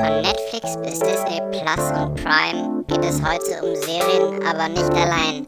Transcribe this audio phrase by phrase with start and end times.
[0.00, 5.46] Von Netflix bis Disney Plus und Prime geht es heute um Serien, aber nicht allein.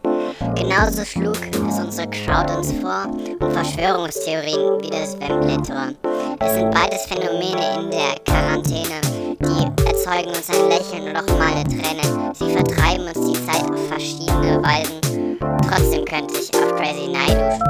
[0.54, 3.06] Genauso schlug es unsere Crowd uns vor
[3.40, 5.94] und Verschwörungstheorien wie das Ventilator.
[6.40, 9.00] Es sind beides Phänomene in der Quarantäne,
[9.40, 12.32] die erzeugen uns ein Lächeln und auch mal eine Träne.
[12.34, 15.38] Sie vertreiben uns die Zeit auf verschiedene Weisen.
[15.68, 17.60] Trotzdem könnte ich auf Crazy Night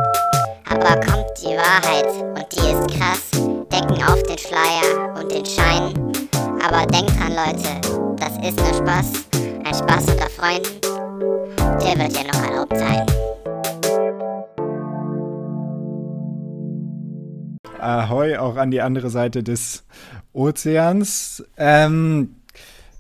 [0.75, 3.31] aber kommt die Wahrheit und die ist krass.
[3.73, 6.14] Decken auf den Schleier und den Schein.
[6.67, 7.79] Aber denkt dran, Leute,
[8.17, 9.27] das ist nur Spaß.
[9.65, 10.81] Ein Spaß unter Freunden.
[11.59, 13.05] Der wird ja noch erlaubt sein.
[17.79, 19.85] Ahoi, auch an die andere Seite des
[20.33, 21.45] Ozeans.
[21.59, 22.37] Ähm,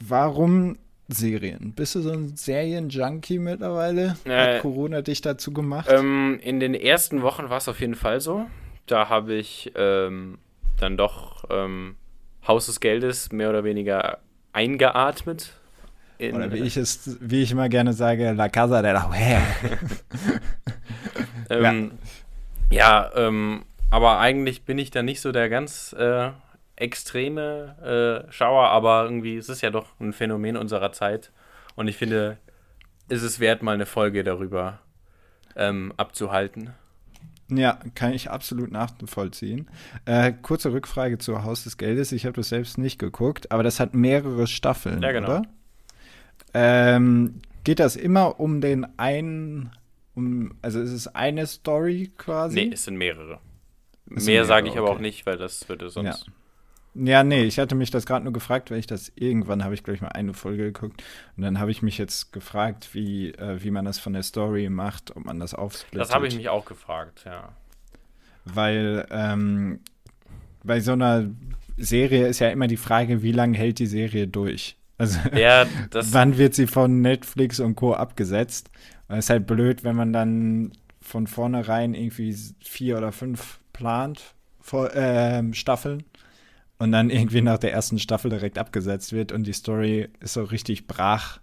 [0.00, 0.76] Warum
[1.08, 1.72] Serien?
[1.74, 4.16] Bist du so ein Serien-Junkie mittlerweile?
[4.24, 5.88] Äh, Hat Corona dich dazu gemacht?
[5.90, 8.46] Ähm, in den ersten Wochen war es auf jeden Fall so.
[8.86, 10.38] Da habe ich ähm,
[10.78, 11.96] dann doch ähm,
[12.46, 14.18] Haus des Geldes mehr oder weniger
[14.52, 15.52] eingeatmet.
[16.18, 19.42] In, oder wie ich es, wie ich immer gerne sage, La Casa de la Mujer.
[21.50, 21.92] ähm,
[22.70, 26.30] ja, ja ähm, aber eigentlich bin ich da nicht so der ganz äh,
[26.76, 31.32] extreme äh, Schauer, aber irgendwie ist es ja doch ein Phänomen unserer Zeit.
[31.76, 32.38] Und ich finde,
[33.08, 34.80] ist es wert, mal eine Folge darüber
[35.56, 36.70] ähm, abzuhalten.
[37.50, 39.68] Ja, kann ich absolut nachvollziehen.
[40.06, 42.10] Äh, kurze Rückfrage zu Haus des Geldes.
[42.12, 45.28] Ich habe das selbst nicht geguckt, aber das hat mehrere Staffeln, ja, genau.
[45.28, 45.42] oder?
[46.54, 49.72] Ähm, geht das immer um den einen,
[50.14, 52.64] um, also ist es eine Story quasi?
[52.64, 53.40] Nee, es sind mehrere.
[54.14, 54.96] Es Mehr sage ich aber okay.
[54.96, 56.26] auch nicht, weil das würde sonst.
[56.26, 56.32] Ja.
[56.94, 59.82] Ja, nee, ich hatte mich das gerade nur gefragt, weil ich das irgendwann habe ich
[59.82, 61.02] gleich mal eine Folge geguckt
[61.36, 64.68] und dann habe ich mich jetzt gefragt, wie, äh, wie man das von der Story
[64.70, 66.00] macht, ob man das aufsplittet.
[66.00, 67.52] Das habe ich mich auch gefragt, ja.
[68.44, 69.80] Weil ähm,
[70.62, 71.28] bei so einer
[71.76, 74.76] Serie ist ja immer die Frage, wie lange hält die Serie durch?
[74.96, 77.94] Also ja, wann wird sie von Netflix und Co.
[77.94, 78.70] abgesetzt?
[79.08, 84.94] Es ist halt blöd, wenn man dann von vornherein irgendwie vier oder fünf plant, vor,
[84.94, 86.04] äh, Staffeln
[86.78, 90.44] und dann irgendwie nach der ersten Staffel direkt abgesetzt wird und die Story ist so
[90.44, 91.40] richtig brach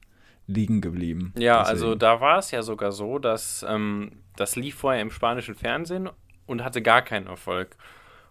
[0.47, 1.33] liegen geblieben.
[1.37, 1.69] Ja, Deswegen.
[1.69, 6.09] also da war es ja sogar so, dass ähm, das lief vorher im spanischen Fernsehen
[6.45, 7.77] und hatte gar keinen Erfolg.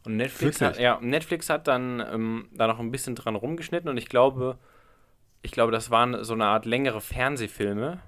[0.04, 3.96] Und Netflix hat, ja, Netflix hat dann ähm, da noch ein bisschen dran rumgeschnitten und
[3.96, 4.58] ich glaube,
[5.42, 8.00] ich glaube, das waren so eine Art längere Fernsehfilme.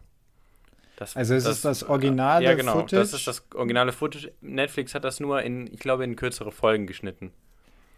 [0.97, 2.97] Das, also es das, ist das originale Ja, genau, Footage?
[2.97, 4.32] das ist das originale Footage.
[4.41, 7.32] Netflix hat das nur in, ich glaube, in kürzere Folgen geschnitten.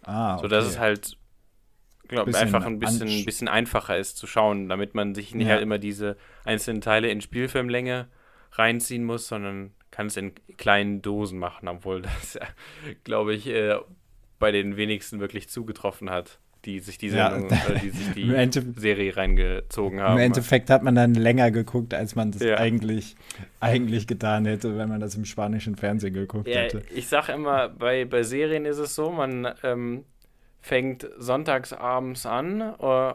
[0.04, 0.42] Ah, okay.
[0.42, 1.16] So dass es halt,
[2.08, 5.54] glaube ich, einfach ein bisschen, bisschen einfacher ist zu schauen, damit man sich nicht ja.
[5.54, 8.08] halt immer diese einzelnen Teile in Spielfilmlänge
[8.52, 12.38] reinziehen muss, sondern kann es in kleinen Dosen machen, obwohl das,
[13.04, 13.78] glaube ich, äh,
[14.38, 18.80] bei den wenigsten wirklich zugetroffen hat die sich die, Sendung, ja, äh, die, sich die
[18.80, 20.14] Serie reingezogen haben.
[20.14, 22.56] Im Endeffekt hat man dann länger geguckt, als man das ja.
[22.56, 23.16] eigentlich,
[23.60, 26.82] eigentlich getan hätte, wenn man das im spanischen Fernsehen geguckt ja, hätte.
[26.94, 30.04] Ich sage immer, bei, bei Serien ist es so, man ähm,
[30.60, 33.14] fängt sonntags abends an, äh,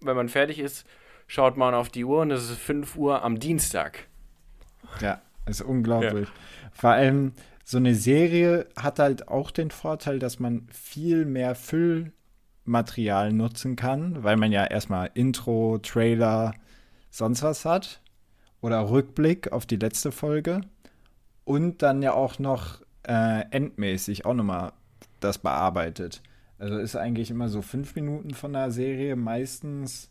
[0.00, 0.86] wenn man fertig ist,
[1.26, 4.06] schaut man auf die Uhr und es ist 5 Uhr am Dienstag.
[5.00, 6.28] Ja, ist unglaublich.
[6.72, 7.32] Vor allem,
[7.64, 12.12] so eine Serie hat halt auch den Vorteil, dass man viel mehr Füll
[12.68, 16.54] Material nutzen kann, weil man ja erstmal Intro, Trailer,
[17.10, 18.00] sonst was hat.
[18.60, 20.62] Oder Rückblick auf die letzte Folge.
[21.44, 24.72] Und dann ja auch noch äh, endmäßig auch nochmal
[25.20, 26.22] das bearbeitet.
[26.58, 30.10] Also ist eigentlich immer so fünf Minuten von der Serie meistens.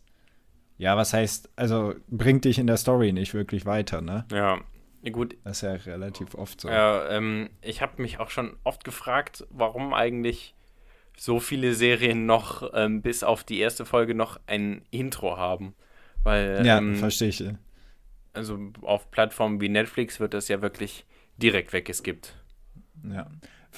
[0.78, 4.24] Ja, was heißt, also bringt dich in der Story nicht wirklich weiter, ne?
[4.32, 4.58] Ja,
[5.10, 5.36] gut.
[5.44, 6.68] Das ist ja relativ oft so.
[6.68, 10.54] Ja, ähm, ich habe mich auch schon oft gefragt, warum eigentlich
[11.18, 15.74] so viele Serien noch ähm, bis auf die erste Folge noch ein Intro haben.
[16.22, 17.44] Weil, ja, ähm, verstehe ich.
[18.32, 21.04] Also auf Plattformen wie Netflix wird das ja wirklich
[21.36, 22.34] direkt weggeskippt.
[23.10, 23.26] Ja.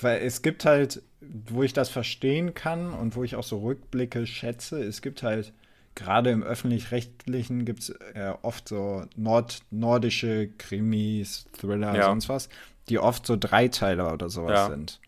[0.01, 4.27] Weil es gibt halt, wo ich das verstehen kann und wo ich auch so Rückblicke
[4.27, 5.53] schätze, es gibt halt
[5.95, 12.05] gerade im öffentlich-rechtlichen gibt es äh, oft so nord nordische Krimis, Thriller, ja.
[12.05, 12.49] sonst was,
[12.89, 14.69] die oft so Dreiteiler oder sowas ja.
[14.69, 15.01] sind.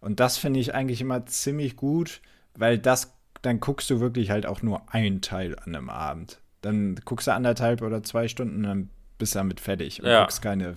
[0.00, 2.20] Und das finde ich eigentlich immer ziemlich gut,
[2.54, 3.12] weil das,
[3.42, 6.40] dann guckst du wirklich halt auch nur einen Teil an einem Abend.
[6.60, 10.20] Dann guckst du anderthalb oder zwei Stunden, dann bist du damit fertig und ja.
[10.20, 10.74] guckst keine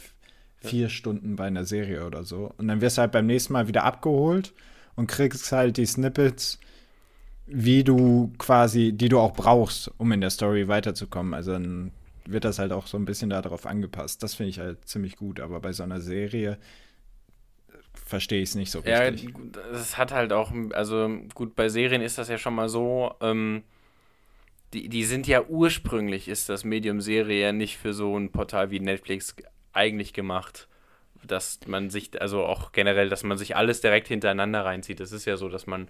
[0.58, 2.54] vier Stunden bei einer Serie oder so.
[2.58, 4.54] Und dann wirst du halt beim nächsten Mal wieder abgeholt
[4.96, 6.60] und kriegst halt die Snippets,
[7.48, 11.34] wie du quasi, die du auch brauchst, um in der Story weiterzukommen.
[11.34, 11.92] Also dann
[12.26, 14.22] wird das halt auch so ein bisschen darauf angepasst.
[14.24, 16.58] Das finde ich halt ziemlich gut, aber bei so einer Serie
[17.94, 19.24] verstehe ich es nicht so richtig.
[19.24, 23.14] Ja, das hat halt auch, also gut, bei Serien ist das ja schon mal so,
[23.22, 23.64] ähm,
[24.74, 28.72] die, die sind ja ursprünglich, ist das Medium Serie ja nicht für so ein Portal
[28.72, 29.36] wie Netflix
[29.74, 30.68] eigentlich gemacht.
[31.24, 35.00] Dass man sich, also auch generell, dass man sich alles direkt hintereinander reinzieht.
[35.00, 35.88] Das ist ja so, dass man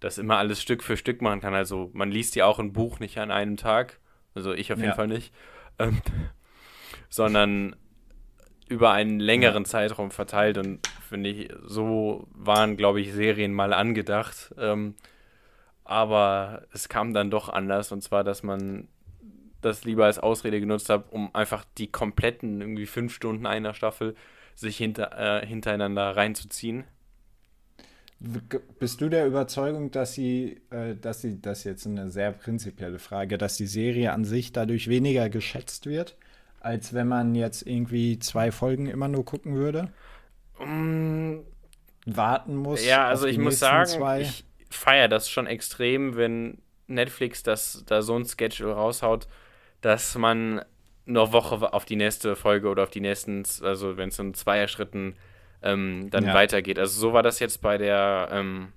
[0.00, 1.54] das immer alles Stück für Stück machen kann.
[1.54, 4.00] Also man liest ja auch ein Buch nicht an einem Tag.
[4.34, 4.96] Also ich auf jeden ja.
[4.96, 5.32] Fall nicht.
[5.78, 6.00] Ähm,
[7.08, 7.76] sondern
[8.68, 14.54] über einen längeren Zeitraum verteilt und finde ich, so waren, glaube ich, Serien mal angedacht.
[14.58, 14.94] Ähm,
[15.84, 18.88] aber es kam dann doch anders und zwar, dass man
[19.60, 24.14] das lieber als Ausrede genutzt hat, um einfach die kompletten irgendwie fünf Stunden einer Staffel
[24.54, 26.84] sich hinter, äh, hintereinander reinzuziehen.
[28.80, 32.98] Bist du der Überzeugung, dass sie, äh, dass sie, das ist jetzt eine sehr prinzipielle
[32.98, 36.16] Frage, dass die Serie an sich dadurch weniger geschätzt wird,
[36.60, 39.92] als wenn man jetzt irgendwie zwei Folgen immer nur gucken würde?
[40.58, 41.44] Um,
[42.06, 42.84] Warten muss.
[42.84, 44.22] Ja, also ich muss sagen, zwei.
[44.22, 49.28] ich feiere das schon extrem, wenn Netflix das da so ein Schedule raushaut,
[49.80, 50.62] dass man
[51.04, 55.16] noch Woche auf die nächste Folge oder auf die nächsten, also wenn es in Zweierschritten
[55.62, 56.34] ähm, dann ja.
[56.34, 56.78] weitergeht.
[56.78, 58.72] Also so war das jetzt bei der ähm,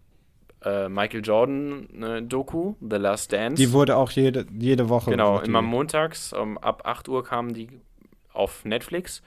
[0.64, 3.62] äh, Michael Jordan äh, Doku, The Last Dance.
[3.62, 5.12] Die wurde auch jede, jede Woche.
[5.12, 7.70] Genau, immer montags, um, ab 8 Uhr kamen die
[8.34, 9.22] auf Netflix.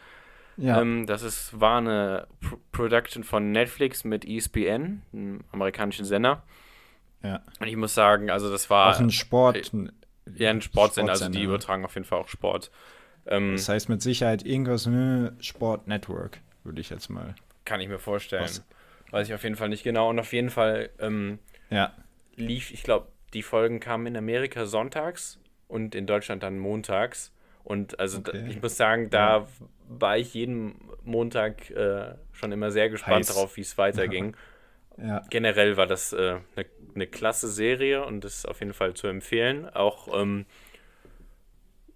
[0.56, 0.80] Ja.
[0.80, 6.42] Ähm, das ist, war eine Pro Production von Netflix mit ESPN, einem amerikanischen Sender.
[7.22, 7.40] Ja.
[7.58, 8.94] Und ich muss sagen, also das war.
[8.94, 9.72] Auch ein Sport.
[9.74, 9.88] Äh,
[10.36, 12.70] ja, ein Sportsender, also die übertragen auf jeden Fall auch Sport.
[13.26, 17.34] Ähm, das heißt mit Sicherheit irgendwas mit Sport Network, würde ich jetzt mal.
[17.64, 18.44] Kann ich mir vorstellen.
[18.44, 18.64] Was?
[19.10, 20.10] Weiß ich auf jeden Fall nicht genau.
[20.10, 21.38] Und auf jeden Fall ähm,
[21.70, 21.92] ja.
[22.36, 27.32] lief, ich glaube, die Folgen kamen in Amerika sonntags und in Deutschland dann montags.
[27.62, 28.40] Und also okay.
[28.40, 29.46] da, ich muss sagen, da ja.
[29.88, 33.28] war ich jeden Montag äh, schon immer sehr gespannt Heiß.
[33.28, 34.36] darauf, wie es weiterging.
[34.96, 35.22] Ja.
[35.28, 39.08] Generell war das eine äh, ne, ne klasse Serie und ist auf jeden Fall zu
[39.08, 39.68] empfehlen.
[39.68, 40.46] Auch ähm,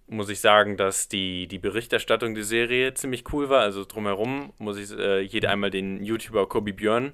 [0.09, 3.61] muss ich sagen, dass die, die Berichterstattung der Serie ziemlich cool war.
[3.61, 7.13] Also drumherum muss ich äh, jeder einmal den YouTuber Kobi Björn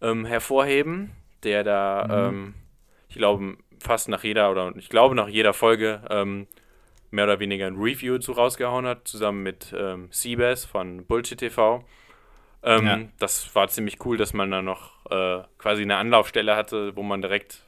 [0.00, 1.12] ähm, hervorheben,
[1.42, 2.36] der da, mhm.
[2.36, 2.54] ähm,
[3.08, 6.46] ich glaube, fast nach jeder oder ich glaube nach jeder Folge ähm,
[7.10, 11.84] mehr oder weniger ein Review zu rausgehauen hat, zusammen mit ähm, Seabass von Bullshit TV.
[12.62, 12.98] Ähm, ja.
[13.18, 17.20] Das war ziemlich cool, dass man da noch äh, quasi eine Anlaufstelle hatte, wo man
[17.20, 17.62] direkt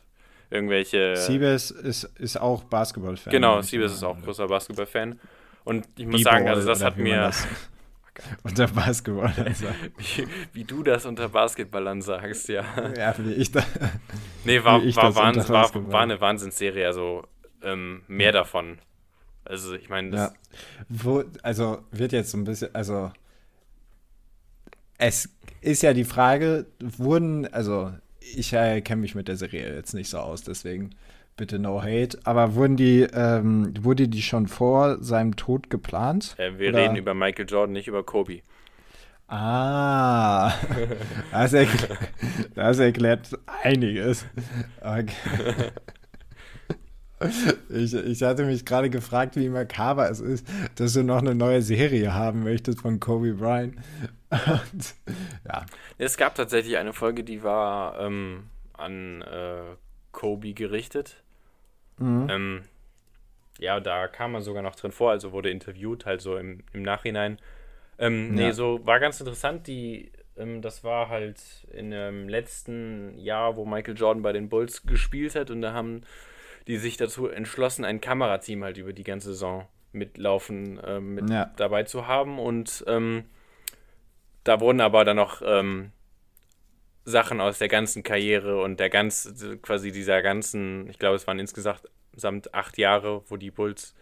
[0.50, 1.16] irgendwelche.
[1.16, 3.30] Siebes ist, ist auch Basketball-Fan.
[3.30, 5.18] Genau, Siebes ist auch großer Basketball-Fan.
[5.64, 7.16] Und ich muss sagen, also das hat mir.
[7.16, 7.46] Das
[8.42, 9.32] unter Basketball
[9.98, 12.64] wie, wie, du das unter Basketballern sagst, ja.
[12.96, 13.62] Ja, wie ich da.
[14.44, 17.24] Nee, war, war, Wahnsinn, war, war, eine Wahnsinnsserie, also
[17.62, 18.78] ähm, mehr davon.
[19.44, 20.32] Also ich meine, ja.
[20.88, 23.12] Wo, also wird jetzt so ein bisschen, also
[24.98, 25.28] es
[25.60, 27.92] ist ja die Frage, wurden, also
[28.34, 30.90] ich äh, kenne mich mit der Serie jetzt nicht so aus, deswegen
[31.36, 32.18] bitte no hate.
[32.24, 36.34] Aber wurden die, ähm, wurde die schon vor seinem Tod geplant?
[36.38, 36.78] Äh, wir oder?
[36.78, 38.40] reden über Michael Jordan, nicht über Kobe.
[39.28, 40.52] Ah,
[41.32, 41.98] das, erklärt,
[42.54, 43.30] das erklärt
[43.62, 44.24] einiges.
[44.80, 45.72] Okay.
[47.70, 51.62] Ich, ich hatte mich gerade gefragt, wie makaber es ist, dass du noch eine neue
[51.62, 53.76] Serie haben möchtest von Kobe Bryant.
[54.30, 54.94] Und,
[55.46, 55.64] ja.
[55.98, 59.76] Es gab tatsächlich eine Folge, die war ähm, an äh,
[60.12, 61.22] Kobe gerichtet.
[61.98, 62.26] Mhm.
[62.28, 62.62] Ähm,
[63.58, 66.82] ja, da kam er sogar noch drin vor, also wurde interviewt, halt so im, im
[66.82, 67.38] Nachhinein.
[67.98, 68.46] Ähm, ja.
[68.46, 69.66] Nee, so war ganz interessant.
[69.66, 71.40] Die, ähm, das war halt
[71.72, 76.02] in dem letzten Jahr, wo Michael Jordan bei den Bulls gespielt hat und da haben
[76.66, 81.52] die sich dazu entschlossen, ein Kamerateam halt über die ganze Saison mitlaufen, äh, mit ja.
[81.56, 82.38] dabei zu haben.
[82.38, 83.24] Und ähm,
[84.44, 85.92] da wurden aber dann noch ähm,
[87.04, 89.32] Sachen aus der ganzen Karriere und der ganz,
[89.62, 93.94] quasi dieser ganzen, ich glaube, es waren insgesamt acht Jahre, wo die Bulls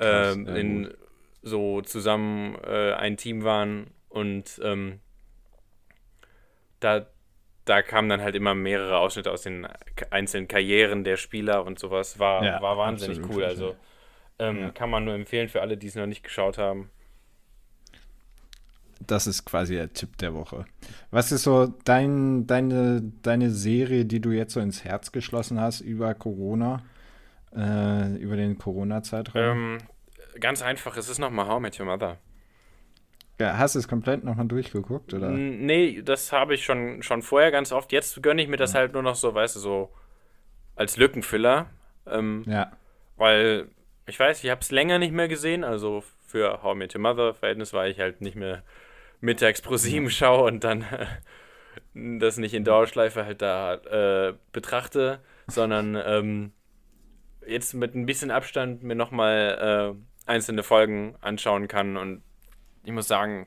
[0.00, 0.94] ähm, in,
[1.42, 5.00] so zusammen äh, ein Team waren und ähm,
[6.80, 7.06] da
[7.66, 9.66] da kamen dann halt immer mehrere Ausschnitte aus den
[10.10, 12.18] einzelnen Karrieren der Spieler und sowas.
[12.18, 13.44] War, ja, war wahnsinnig cool.
[13.44, 13.76] Also
[14.38, 14.70] ähm, ja.
[14.70, 16.90] kann man nur empfehlen für alle, die es noch nicht geschaut haben.
[19.00, 20.64] Das ist quasi der Tipp der Woche.
[21.10, 25.80] Was ist so dein, deine, deine Serie, die du jetzt so ins Herz geschlossen hast
[25.80, 26.82] über Corona,
[27.54, 29.42] äh, über den Corona-Zeitraum?
[29.42, 29.78] Ähm,
[30.40, 32.18] ganz einfach, es ist nochmal How I Met Your Mother.
[33.38, 35.28] Ja, hast du es komplett nochmal durchgeguckt, oder?
[35.28, 37.92] Nee, das habe ich schon, schon vorher ganz oft.
[37.92, 39.90] Jetzt gönne ich mir das halt nur noch so, weißt du, so
[40.74, 41.66] als Lückenfüller.
[42.06, 42.72] Ähm, ja.
[43.16, 43.68] Weil
[44.06, 47.00] ich weiß, ich habe es länger nicht mehr gesehen, also für How I Met Your
[47.02, 48.62] Mother Verhältnis war ich halt nicht mehr
[49.20, 51.06] mittags pro sieben schaue und dann äh,
[52.18, 56.52] das nicht in Dauerschleife halt da äh, betrachte, sondern ähm,
[57.46, 62.22] jetzt mit ein bisschen Abstand mir nochmal äh, einzelne Folgen anschauen kann und
[62.86, 63.46] ich muss sagen,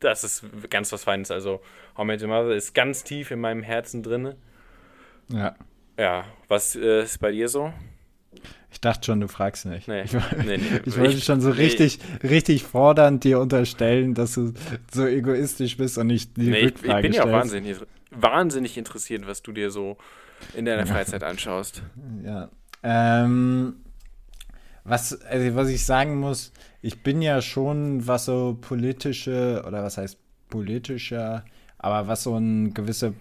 [0.00, 1.30] das ist ganz was Feines.
[1.30, 1.60] Also
[1.96, 4.34] How Met Your Mother ist ganz tief in meinem Herzen drin.
[5.28, 5.56] Ja.
[5.98, 7.72] Ja, was äh, ist bei dir so?
[8.70, 9.88] Ich dachte schon, du fragst nicht.
[9.88, 10.02] Nee.
[10.02, 10.80] Ich, nee, nee.
[10.84, 14.52] ich wollte schon so richtig, richtig fordernd dir unterstellen, dass du
[14.92, 17.78] so egoistisch bist und nicht die nee, Rückfrage Ich, ich bin ja wahnsinnig,
[18.10, 19.96] wahnsinnig interessiert, was du dir so
[20.54, 21.82] in deiner Freizeit anschaust.
[22.22, 22.50] Ja.
[22.82, 23.76] Ähm,
[24.84, 26.52] was, also was ich sagen muss,
[26.86, 31.44] ich bin ja schon, was so politische, oder was heißt politischer,
[31.78, 33.12] aber was so ein gewisses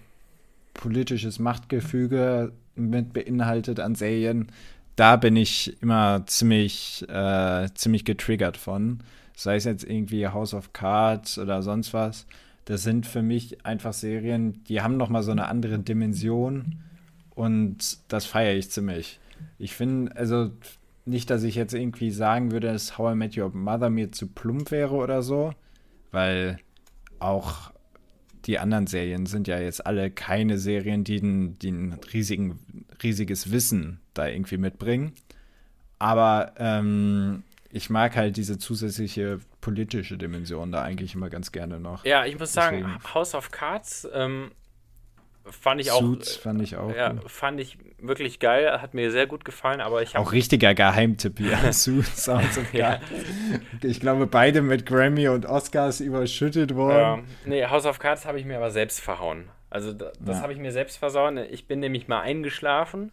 [0.76, 4.52] politisches Machtgefüge mit beinhaltet an Serien,
[4.96, 9.00] da bin ich immer ziemlich, äh, ziemlich getriggert von.
[9.36, 12.28] Sei es jetzt irgendwie House of Cards oder sonst was.
[12.66, 16.84] Das sind für mich einfach Serien, die haben noch mal so eine andere Dimension
[17.34, 19.20] und das feiere ich ziemlich.
[19.58, 20.52] Ich finde, also
[21.06, 24.28] nicht, dass ich jetzt irgendwie sagen würde, dass How I Met Your Mother mir zu
[24.28, 25.54] plump wäre oder so,
[26.12, 26.58] weil
[27.20, 27.72] auch
[28.46, 32.60] die anderen Serien sind ja jetzt alle keine Serien, die ein, die ein riesigen,
[33.02, 35.14] riesiges Wissen da irgendwie mitbringen.
[35.98, 42.06] Aber ähm, ich mag halt diese zusätzliche politische Dimension da eigentlich immer ganz gerne noch.
[42.06, 42.84] Ja, ich muss Deswegen.
[42.84, 44.52] sagen, House of Cards ähm,
[45.52, 46.42] fand ich Suits auch.
[46.42, 46.94] fand ich auch.
[46.96, 47.30] Ja, gut.
[47.30, 51.58] fand ich wirklich geil, hat mir sehr gut gefallen, aber ich Auch richtiger Geheimtipp hier.
[51.74, 53.00] Suits, House of ja.
[53.82, 56.98] Ich glaube, beide mit Grammy und Oscars überschüttet worden.
[56.98, 57.24] Ja.
[57.46, 59.50] Nee, House of Cards habe ich mir aber selbst verhauen.
[59.70, 60.42] Also das, ja.
[60.42, 61.38] habe ich mir selbst versaut.
[61.52, 63.12] Ich bin nämlich mal eingeschlafen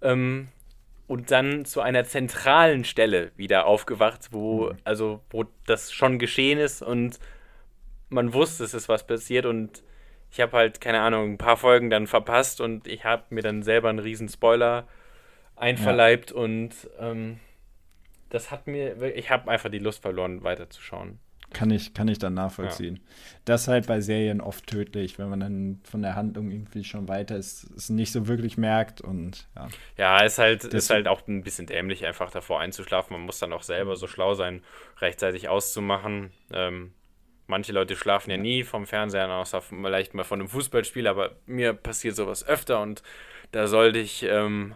[0.00, 0.48] ähm,
[1.06, 4.78] und dann zu einer zentralen Stelle wieder aufgewacht, wo, mhm.
[4.84, 7.18] also, wo das schon geschehen ist und
[8.08, 9.82] man wusste, es ist was passiert und
[10.30, 13.62] ich habe halt, keine Ahnung, ein paar Folgen dann verpasst und ich habe mir dann
[13.62, 14.86] selber einen riesen Spoiler
[15.56, 16.36] einverleibt ja.
[16.36, 16.70] und
[17.00, 17.40] ähm,
[18.30, 21.18] das hat mir, ich habe einfach die Lust verloren, weiterzuschauen.
[21.54, 22.96] Kann ich, kann ich dann nachvollziehen.
[22.96, 23.02] Ja.
[23.46, 27.08] Das ist halt bei Serien oft tödlich, wenn man dann von der Handlung irgendwie schon
[27.08, 29.68] weiter ist, es nicht so wirklich merkt und ja.
[29.96, 33.16] Ja, ist halt, das ist halt auch ein bisschen dämlich, einfach davor einzuschlafen.
[33.16, 34.62] Man muss dann auch selber so schlau sein,
[35.00, 36.32] rechtzeitig auszumachen.
[36.52, 36.92] Ähm,
[37.48, 41.72] Manche Leute schlafen ja nie vom Fernseher, außer vielleicht mal von einem Fußballspiel, aber mir
[41.72, 43.02] passiert sowas öfter und
[43.52, 44.74] da sollte ich ähm,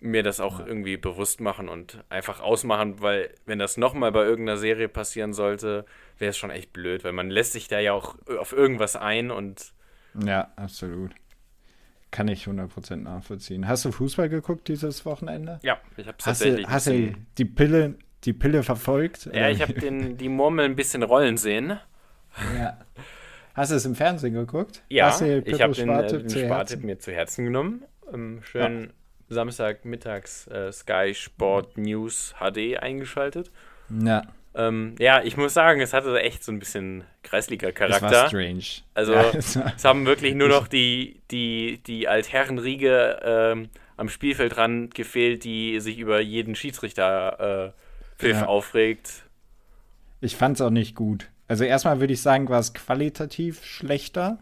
[0.00, 4.58] mir das auch irgendwie bewusst machen und einfach ausmachen, weil wenn das nochmal bei irgendeiner
[4.58, 5.86] Serie passieren sollte,
[6.18, 9.30] wäre es schon echt blöd, weil man lässt sich da ja auch auf irgendwas ein
[9.30, 9.72] und.
[10.24, 11.12] Ja, absolut.
[12.10, 13.66] Kann ich 100% nachvollziehen.
[13.66, 15.58] Hast du Fußball geguckt dieses Wochenende?
[15.62, 16.66] Ja, ich habe tatsächlich.
[16.68, 19.28] Hast du die Pille, die Pille verfolgt?
[19.32, 21.78] Ja, ich habe die Murmel ein bisschen rollen sehen.
[22.56, 22.78] Ja.
[23.54, 24.82] Hast du es im Fernsehen geguckt?
[24.88, 27.84] Ja, ich habe den, äh, den Spartipp mir zu Herzen genommen.
[28.12, 28.88] Ähm, schön ja.
[29.28, 33.50] Samstagmittags äh, Sky Sport News HD eingeschaltet.
[33.88, 34.22] Ja.
[34.56, 38.08] Ähm, ja, ich muss sagen, es hatte echt so ein bisschen Kreisliga-Charakter.
[38.08, 38.64] Das war strange.
[38.94, 44.94] Also, ja, es, es haben wirklich nur noch die, die, die Altherrenriege ähm, am Spielfeldrand
[44.94, 47.72] gefehlt, die sich über jeden Schiedsrichter
[48.22, 48.46] äh, ja.
[48.46, 49.24] aufregt.
[50.20, 51.28] Ich fand es auch nicht gut.
[51.48, 54.38] Also erstmal würde ich sagen, war es qualitativ schlechter.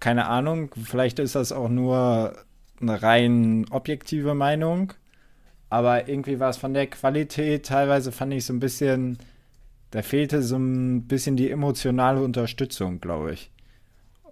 [0.00, 2.36] Keine Ahnung, vielleicht ist das auch nur
[2.80, 4.92] eine rein objektive Meinung.
[5.70, 9.18] Aber irgendwie war es von der Qualität, teilweise fand ich so ein bisschen,
[9.90, 13.50] da fehlte so ein bisschen die emotionale Unterstützung, glaube ich.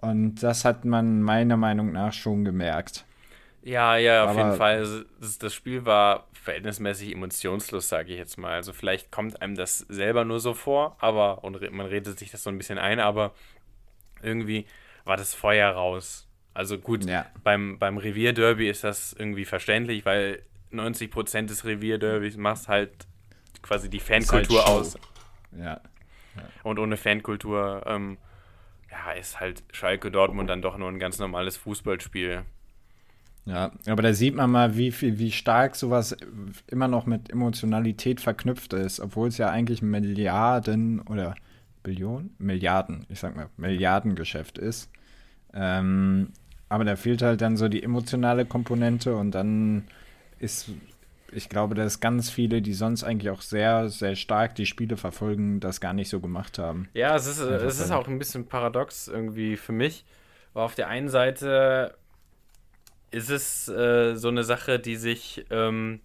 [0.01, 3.05] Und das hat man meiner Meinung nach schon gemerkt.
[3.63, 4.77] Ja, ja, auf Aber jeden Fall.
[4.77, 8.53] Also, das, das Spiel war verhältnismäßig emotionslos, sage ich jetzt mal.
[8.53, 12.43] Also vielleicht kommt einem das selber nur so vor, aber und man redet sich das
[12.43, 13.33] so ein bisschen ein, aber
[14.21, 14.65] irgendwie
[15.03, 16.27] war das Feuer raus.
[16.53, 17.25] Also gut, ja.
[17.43, 22.91] beim, beim Revierderby ist das irgendwie verständlich, weil 90% des Revierderbys machst halt
[23.61, 24.97] quasi die Fankultur halt aus.
[25.57, 25.65] Ja.
[25.65, 25.81] ja.
[26.63, 28.17] Und ohne Fankultur, ähm,
[28.89, 32.45] ja, ist halt Schalke Dortmund dann doch nur ein ganz normales Fußballspiel.
[33.45, 36.17] Ja, aber da sieht man mal, wie viel, wie stark sowas
[36.67, 41.35] immer noch mit Emotionalität verknüpft ist, obwohl es ja eigentlich Milliarden oder
[41.83, 42.33] Billionen?
[42.39, 44.89] Milliarden, ich sag mal, Milliardengeschäft ist.
[45.53, 46.29] Ähm,
[46.69, 49.85] aber da fehlt halt dann so die emotionale Komponente und dann
[50.39, 50.71] ist,
[51.31, 55.59] ich glaube, dass ganz viele, die sonst eigentlich auch sehr, sehr stark die Spiele verfolgen,
[55.59, 56.89] das gar nicht so gemacht haben.
[56.95, 60.03] Ja, es ist, es ist auch ein bisschen paradox irgendwie für mich.
[60.53, 61.95] Weil auf der einen Seite
[63.11, 66.01] ist es äh, so eine Sache, die sich ähm,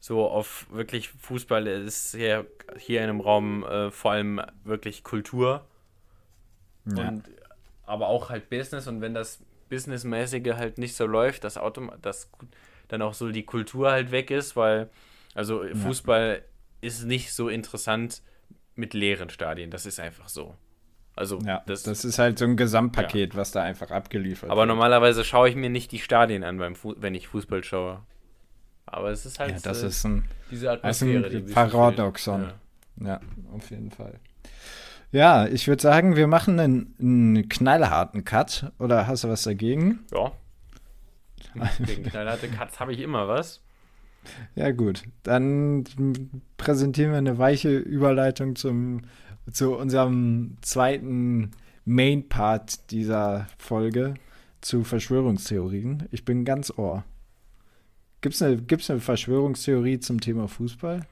[0.00, 5.66] so auf wirklich Fußball ist hier, hier in einem Raum äh, vor allem wirklich Kultur.
[6.84, 7.08] Ja.
[7.08, 7.24] Und,
[7.84, 8.86] aber auch halt Business.
[8.86, 12.30] Und wenn das Businessmäßige halt nicht so läuft, dass, Autom dass
[12.88, 14.88] dann auch so die Kultur halt weg ist, weil
[15.34, 15.74] also ja.
[15.74, 16.42] Fußball
[16.80, 18.22] ist nicht so interessant
[18.74, 19.70] mit leeren Stadien.
[19.70, 20.54] Das ist einfach so.
[21.18, 23.40] Also ja, das, das ist halt so ein Gesamtpaket, ja.
[23.40, 24.68] was da einfach abgeliefert Aber wird.
[24.68, 28.02] normalerweise schaue ich mir nicht die Stadien an, beim Fu wenn ich Fußball schaue.
[28.86, 31.26] Aber es ist halt ja, das äh, ist ein, diese Atmosphäre.
[31.26, 32.52] Ist ein Paradoxon.
[33.00, 33.06] Ja.
[33.06, 33.20] ja,
[33.52, 34.20] auf jeden Fall.
[35.10, 38.70] Ja, ich würde sagen, wir machen einen, einen, knallharten Cut.
[38.78, 40.04] Oder hast du was dagegen?
[40.14, 40.30] Ja.
[41.84, 43.60] Gegen knallharte Cuts habe ich immer was.
[44.54, 45.02] Ja, gut.
[45.22, 45.84] Dann
[46.56, 49.02] präsentieren wir eine weiche Überleitung zum,
[49.50, 51.52] zu unserem zweiten
[51.84, 54.14] Main-Part dieser Folge
[54.60, 56.08] zu Verschwörungstheorien.
[56.10, 57.04] Ich bin ganz ohr.
[58.20, 61.06] Gibt es eine, gibt's eine Verschwörungstheorie zum Thema Fußball?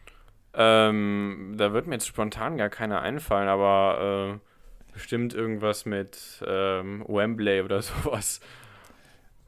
[0.55, 7.05] Ähm, da wird mir jetzt spontan gar keine einfallen, aber äh, bestimmt irgendwas mit ähm,
[7.07, 8.41] Wembley oder sowas.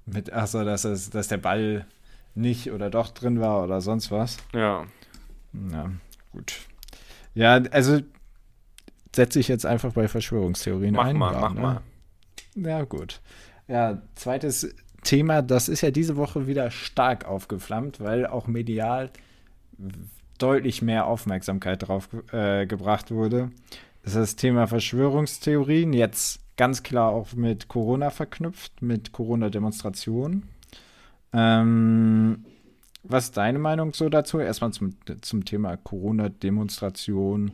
[0.07, 1.87] Mit, achso, dass, dass der Ball
[2.39, 4.39] nicht oder doch drin war oder sonst was.
[4.55, 4.87] Ja.
[5.73, 5.91] Ja,
[6.33, 6.61] gut.
[7.35, 8.01] Ja, also
[9.15, 11.17] setze ich jetzt einfach bei Verschwörungstheorien mach ein.
[11.17, 11.61] Mal, ja, mach ne?
[11.61, 11.81] mal.
[12.55, 13.21] Ja, gut.
[13.67, 19.11] Ja, zweites Thema, das ist ja diese Woche wieder stark aufgeflammt, weil auch medial
[20.39, 23.51] deutlich mehr Aufmerksamkeit drauf äh, gebracht wurde.
[24.03, 30.49] Das ist das Thema Verschwörungstheorien, jetzt ganz klar auch mit Corona verknüpft, mit Corona-Demonstrationen.
[31.33, 32.45] Ähm,
[33.03, 34.39] was ist deine Meinung so dazu?
[34.39, 37.53] Erstmal zum, zum Thema Corona-Demonstration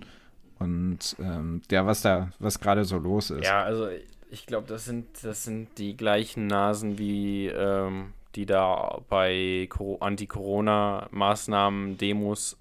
[0.58, 3.44] und ähm, ja, was da, was gerade so los ist.
[3.44, 3.88] Ja, also
[4.30, 9.68] ich glaube, das sind, das sind die gleichen Nasen wie ähm, die da bei
[10.00, 12.56] Anti-Corona-Maßnahmen, Demos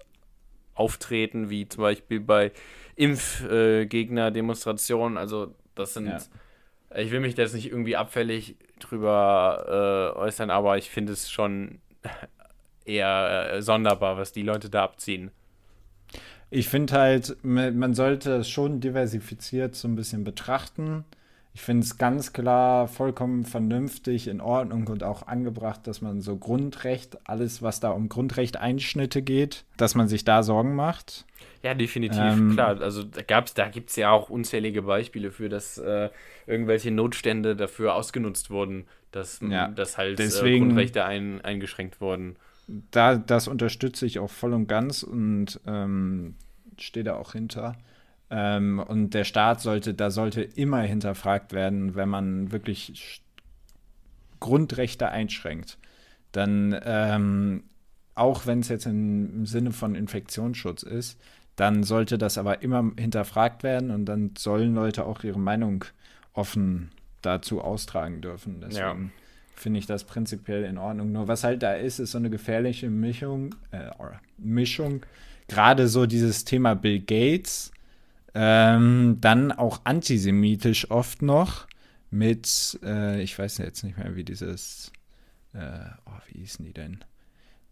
[0.74, 2.52] auftreten, wie zum Beispiel bei
[2.96, 5.18] Impfgegner-Demonstrationen.
[5.18, 6.18] also das sind, ja.
[6.96, 11.80] Ich will mich jetzt nicht irgendwie abfällig drüber äh, äußern, aber ich finde es schon
[12.84, 15.30] eher äh, sonderbar, was die Leute da abziehen.
[16.50, 21.04] Ich finde halt, man sollte es schon diversifiziert so ein bisschen betrachten.
[21.54, 26.36] Ich finde es ganz klar vollkommen vernünftig, in Ordnung und auch angebracht, dass man so
[26.36, 31.24] Grundrecht, alles, was da um Grundrecht-Einschnitte geht, dass man sich da Sorgen macht.
[31.62, 32.80] Ja, definitiv, ähm, klar.
[32.80, 36.10] Also da gab's, da gibt es ja auch unzählige Beispiele für, dass äh,
[36.46, 42.00] irgendwelche Notstände dafür ausgenutzt wurden, dass, ja, dass halt äh, deswegen, äh, Grundrechte ein, eingeschränkt
[42.00, 42.34] wurden.
[42.90, 46.34] Da, das unterstütze ich auch voll und ganz und ähm,
[46.78, 47.76] stehe da auch hinter.
[48.36, 53.22] Ähm, und der Staat sollte, da sollte immer hinterfragt werden, wenn man wirklich
[54.40, 55.78] Grundrechte einschränkt.
[56.32, 57.62] Dann, ähm,
[58.16, 61.20] auch wenn es jetzt im Sinne von Infektionsschutz ist,
[61.54, 65.84] dann sollte das aber immer hinterfragt werden und dann sollen Leute auch ihre Meinung
[66.32, 66.90] offen
[67.22, 68.60] dazu austragen dürfen.
[68.60, 69.10] Deswegen ja.
[69.54, 71.12] finde ich das prinzipiell in Ordnung.
[71.12, 73.90] Nur was halt da ist, ist so eine gefährliche Mischung, äh,
[74.38, 75.06] Mischung.
[75.46, 77.70] Gerade so dieses Thema Bill Gates
[78.34, 81.66] ähm, dann auch antisemitisch oft noch
[82.10, 84.92] mit, äh, ich weiß jetzt nicht mehr, wie dieses,
[85.52, 85.58] äh,
[86.06, 87.04] oh, wie hießen die denn?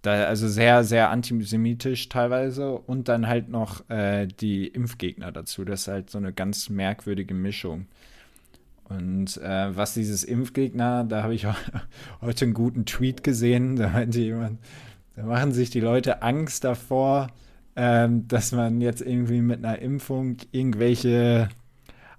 [0.02, 5.64] Da, also sehr, sehr antisemitisch teilweise und dann halt noch äh, die Impfgegner dazu.
[5.64, 7.86] Das ist halt so eine ganz merkwürdige Mischung.
[8.84, 11.46] Und äh, was dieses Impfgegner, da habe ich
[12.20, 14.58] heute einen guten Tweet gesehen, da meinte jemand,
[15.14, 17.28] da machen sich die Leute Angst davor,
[17.76, 21.48] ähm, dass man jetzt irgendwie mit einer Impfung irgendwelche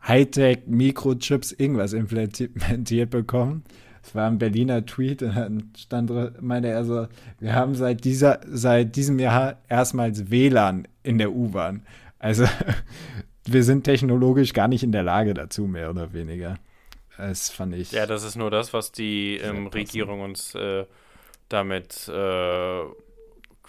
[0.07, 3.65] Hightech-Mikrochips irgendwas implementiert bekommt.
[4.03, 7.07] Es war ein Berliner Tweet und dann stand, meinte er so,
[7.39, 11.83] wir haben seit, dieser, seit diesem Jahr erstmals WLAN in der U-Bahn.
[12.19, 12.45] Also
[13.45, 16.57] wir sind technologisch gar nicht in der Lage dazu, mehr oder weniger.
[17.17, 17.91] Das fand ich.
[17.91, 20.85] Ja, das ist nur das, was die ähm, Regierung uns äh,
[21.47, 22.81] damit äh,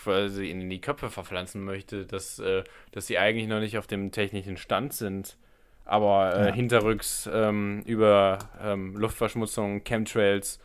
[0.05, 2.62] quasi in die Köpfe verpflanzen möchte, dass, äh,
[2.93, 5.37] dass sie eigentlich noch nicht auf dem technischen Stand sind,
[5.85, 6.55] aber äh, ja.
[6.55, 10.61] hinterrücks ähm, über ähm, Luftverschmutzung, Chemtrails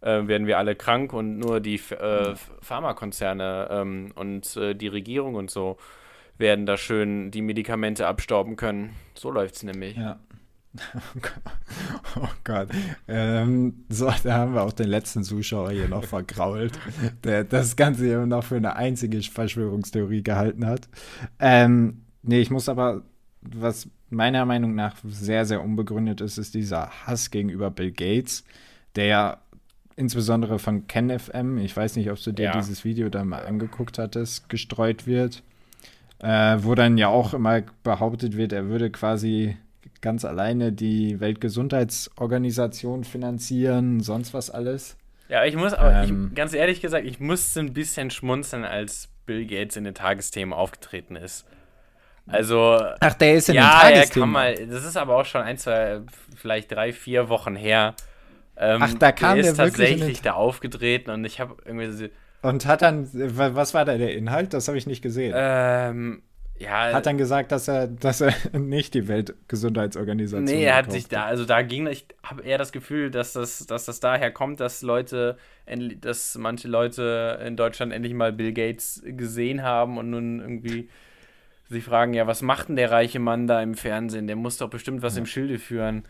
[0.00, 5.34] äh, werden wir alle krank und nur die äh, Pharmakonzerne ähm, und äh, die Regierung
[5.34, 5.76] und so
[6.38, 8.94] werden da schön die Medikamente abstauben können.
[9.14, 9.96] So läuft es nämlich.
[9.96, 10.18] Ja.
[12.16, 12.68] Oh Gott.
[13.06, 16.72] Ähm, so, da haben wir auch den letzten Zuschauer hier noch vergrault,
[17.24, 20.88] der das Ganze hier noch für eine einzige Verschwörungstheorie gehalten hat.
[21.38, 23.02] Ähm, nee, ich muss aber,
[23.42, 28.44] was meiner Meinung nach sehr, sehr unbegründet ist, ist dieser Hass gegenüber Bill Gates,
[28.96, 29.38] der ja
[29.96, 32.52] insbesondere von KenFM, ich weiß nicht, ob du dir ja.
[32.52, 35.42] dieses Video da mal angeguckt hattest, gestreut wird,
[36.20, 39.56] äh, wo dann ja auch immer behauptet wird, er würde quasi
[40.00, 44.96] ganz alleine die Weltgesundheitsorganisation finanzieren, sonst was alles.
[45.28, 49.08] Ja, ich muss aber, ähm, ich, ganz ehrlich gesagt, ich musste ein bisschen schmunzeln, als
[49.26, 51.44] Bill Gates in den Tagesthemen aufgetreten ist.
[52.26, 52.82] Also.
[53.00, 54.34] Ach, der ist in ja, den Tagesthemen.
[54.34, 56.00] Ja, kann mal, das ist aber auch schon ein, zwei,
[56.36, 57.94] vielleicht drei, vier Wochen her.
[58.56, 62.06] Ähm, Ach, da kam der, ist der tatsächlich da aufgetreten und ich habe irgendwie so,
[62.42, 64.52] Und hat dann, was war da der Inhalt?
[64.52, 65.32] Das habe ich nicht gesehen.
[65.36, 66.22] Ähm,
[66.58, 70.44] ja, hat dann gesagt, dass er, dass er nicht die Weltgesundheitsorganisation.
[70.44, 73.66] Nee, er hat sich da, also da ging, ich habe eher das Gefühl, dass das,
[73.66, 75.36] dass das daher kommt, dass Leute,
[76.00, 80.88] dass manche Leute in Deutschland endlich mal Bill Gates gesehen haben und nun irgendwie
[81.68, 84.26] sich fragen, ja, was macht denn der reiche Mann da im Fernsehen?
[84.26, 85.20] Der muss doch bestimmt was ja.
[85.20, 86.04] im Schilde führen.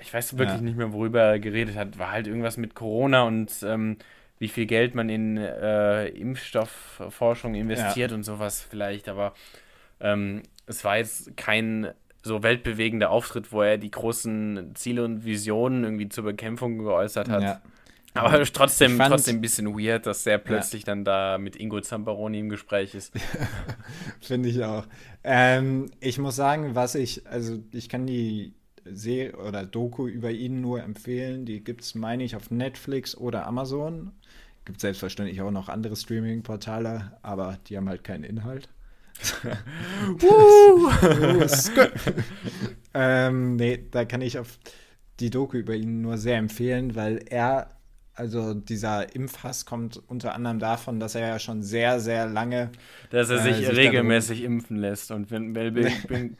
[0.00, 0.62] Ich weiß wirklich ja.
[0.62, 1.98] nicht mehr, worüber er geredet hat.
[1.98, 3.98] War halt irgendwas mit Corona und ähm,
[4.38, 9.34] wie viel Geld man in äh, Impfstoffforschung investiert und sowas vielleicht, aber
[10.00, 11.88] ähm, es war jetzt kein
[12.22, 17.42] so weltbewegender Auftritt, wo er die großen Ziele und Visionen irgendwie zur Bekämpfung geäußert hat.
[17.42, 17.62] Ja.
[18.14, 20.86] Aber trotzdem, fand, trotzdem ein bisschen weird, dass der plötzlich ja.
[20.86, 23.12] dann da mit Ingo Zamperoni im Gespräch ist.
[24.20, 24.86] Finde ich auch.
[25.22, 30.60] Ähm, ich muss sagen, was ich, also ich kann die Serie oder Doku über ihn
[30.60, 31.46] nur empfehlen.
[31.46, 34.12] Die gibt es, meine ich, auf Netflix oder Amazon.
[34.64, 38.68] Gibt selbstverständlich auch noch andere Streaming-Portale, aber die haben halt keinen Inhalt.
[42.94, 44.58] ähm, nee, da kann ich auf
[45.20, 47.76] die Doku über ihn nur sehr empfehlen, weil er,
[48.14, 52.70] also dieser Impfhass kommt unter anderem davon, dass er ja schon sehr, sehr lange.
[53.10, 55.10] Dass er sich, äh, sich regelmäßig impfen lässt.
[55.10, 55.90] Und wenn Bill, Bill,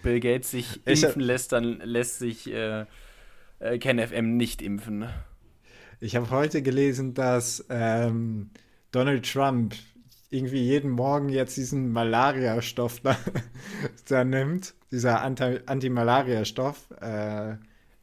[0.03, 2.87] Bill Gates sich impfen lässt, dann lässt sich äh,
[3.61, 5.07] äh, KenFM nicht impfen.
[6.01, 8.51] Ich habe heute gelesen, dass ähm,
[8.91, 9.75] Donald Trump
[10.31, 13.17] irgendwie jeden Morgen jetzt diesen Malaria-Stoff da,
[14.09, 17.57] da, nimmt, dieser Anti-Malaria-Stoff, äh,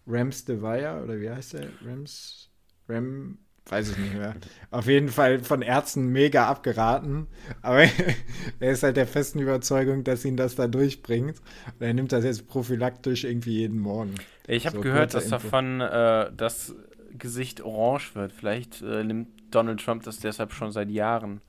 [0.08, 1.68] Remsdevir oder wie heißt der?
[1.86, 2.50] Rems,
[2.88, 4.36] Rem, weiß ich nicht mehr.
[4.72, 7.28] Auf jeden Fall von Ärzten mega abgeraten,
[7.62, 7.84] aber
[8.60, 11.42] er ist halt der festen Überzeugung, dass ihn das da durchbringt.
[11.80, 14.16] Und er nimmt das jetzt prophylaktisch irgendwie jeden Morgen.
[14.48, 16.76] Ich habe so, gehört, dass davon äh, das
[17.18, 18.32] Gesicht orange wird.
[18.32, 21.42] Vielleicht äh, nimmt Donald Trump das deshalb schon seit Jahren.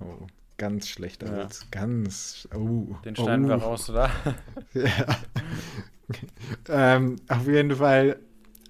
[0.00, 1.44] Oh, ganz schlechter ja.
[1.44, 1.66] Witz.
[1.70, 2.48] Ganz.
[2.54, 2.96] Oh.
[3.04, 3.48] Den schneiden oh.
[3.48, 4.10] wir raus, oder?
[4.74, 5.18] ja.
[6.68, 8.18] ähm, auf jeden Fall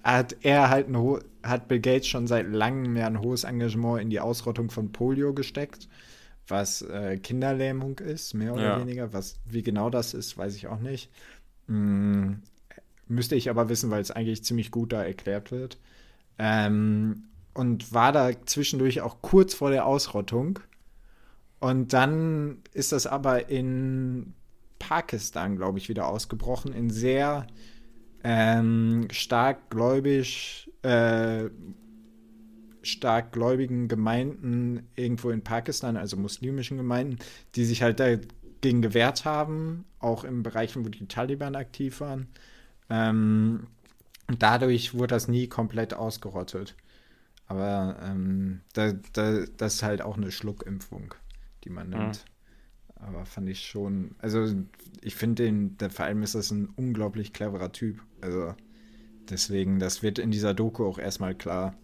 [0.02, 4.10] hat er halt ein hat Bill Gates schon seit langem mehr ein hohes Engagement in
[4.10, 5.88] die Ausrottung von Polio gesteckt,
[6.48, 8.80] was äh, Kinderlähmung ist, mehr oder ja.
[8.80, 9.12] weniger.
[9.12, 11.10] Was, wie genau das ist, weiß ich auch nicht.
[11.66, 12.42] Hm,
[13.08, 15.78] müsste ich aber wissen, weil es eigentlich ziemlich gut da erklärt wird.
[16.38, 20.60] Ähm, und war da zwischendurch auch kurz vor der Ausrottung
[21.60, 24.34] und dann ist das aber in
[24.78, 27.46] Pakistan, glaube ich, wieder ausgebrochen, in sehr
[28.22, 31.44] ähm, stark gläubig, äh,
[32.82, 37.18] stark gläubigen Gemeinden irgendwo in Pakistan, also muslimischen Gemeinden,
[37.54, 42.28] die sich halt dagegen gewehrt haben, auch in Bereichen, wo die Taliban aktiv waren.
[42.90, 43.66] Ähm,
[44.38, 46.74] dadurch wurde das nie komplett ausgerottet.
[47.48, 51.14] Aber ähm, da, da, das ist halt auch eine Schluckimpfung
[51.66, 52.24] die man nimmt.
[52.24, 52.36] Mhm.
[52.98, 54.46] Aber fand ich schon, also
[55.02, 58.00] ich finde den, der, vor allem ist das ein unglaublich cleverer Typ.
[58.22, 58.54] Also
[59.28, 61.74] deswegen, das wird in dieser Doku auch erstmal klar.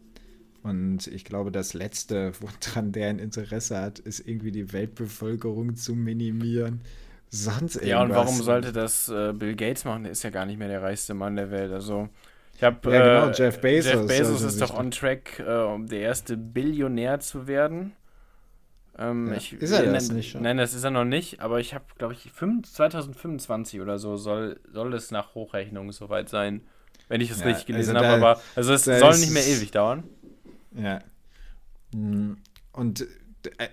[0.62, 5.94] Und ich glaube, das Letzte, woran der ein Interesse hat, ist irgendwie die Weltbevölkerung zu
[5.94, 6.80] minimieren.
[7.28, 7.88] Sonst irgendwas.
[7.88, 10.04] Ja, und warum sollte das äh, Bill Gates machen?
[10.04, 11.72] Der ist ja gar nicht mehr der reichste Mann der Welt.
[11.72, 12.08] Also,
[12.54, 12.92] ich habe.
[12.92, 13.92] Ja, genau, äh, Jeff Bezos.
[13.92, 17.92] Jeff Bezos also ist doch on track, äh, um der erste Billionär zu werden.
[18.98, 19.34] Ähm, ja.
[19.34, 20.42] ich, ist er das nein, nicht schon?
[20.42, 24.60] Nein, das ist er noch nicht, aber ich habe, glaube ich, 2025 oder so soll,
[24.70, 26.62] soll es nach Hochrechnung soweit sein.
[27.08, 29.70] Wenn ich es ja, richtig gelesen also habe, aber also es soll nicht mehr ewig
[29.70, 30.04] dauern.
[30.74, 31.00] Ja.
[31.92, 32.36] Hm,
[32.72, 33.06] und
[33.58, 33.68] äh,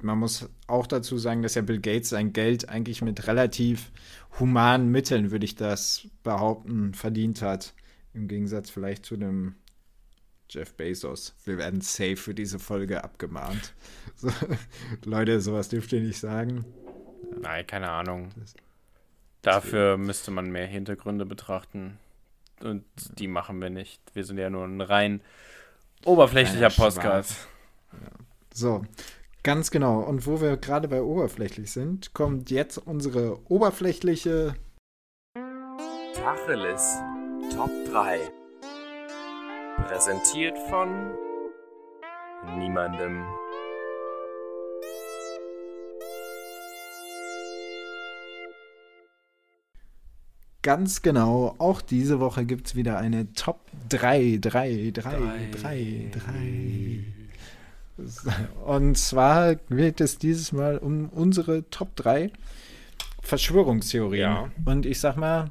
[0.00, 3.90] man muss auch dazu sagen, dass ja Bill Gates sein Geld eigentlich mit relativ
[4.38, 7.74] humanen Mitteln, würde ich das behaupten, verdient hat.
[8.14, 9.54] Im Gegensatz vielleicht zu einem
[10.52, 11.34] Jeff Bezos.
[11.44, 13.74] Wir werden safe für diese Folge abgemahnt.
[14.14, 14.30] So,
[15.04, 16.64] Leute, sowas dürft ihr nicht sagen.
[17.40, 18.28] Nein, keine Ahnung.
[18.36, 18.54] Das,
[19.40, 21.98] Dafür müsste man mehr Hintergründe betrachten.
[22.60, 22.84] Und
[23.18, 24.00] die machen wir nicht.
[24.14, 25.22] Wir sind ja nur ein rein
[26.04, 27.48] oberflächlicher Podcast.
[27.92, 27.98] Ja.
[28.54, 28.84] So,
[29.42, 30.00] ganz genau.
[30.00, 34.54] Und wo wir gerade bei oberflächlich sind, kommt jetzt unsere oberflächliche
[36.14, 36.98] Tacheles
[37.54, 38.41] Top 3.
[39.76, 41.12] Präsentiert von
[42.58, 43.24] niemandem.
[50.62, 57.04] Ganz genau, auch diese Woche gibt es wieder eine Top 3, 3, 3, 3, 3.
[58.64, 62.30] Und zwar geht es dieses Mal um unsere Top 3
[63.22, 64.20] Verschwörungstheorien.
[64.20, 64.50] Ja.
[64.64, 65.50] Und ich sag mal,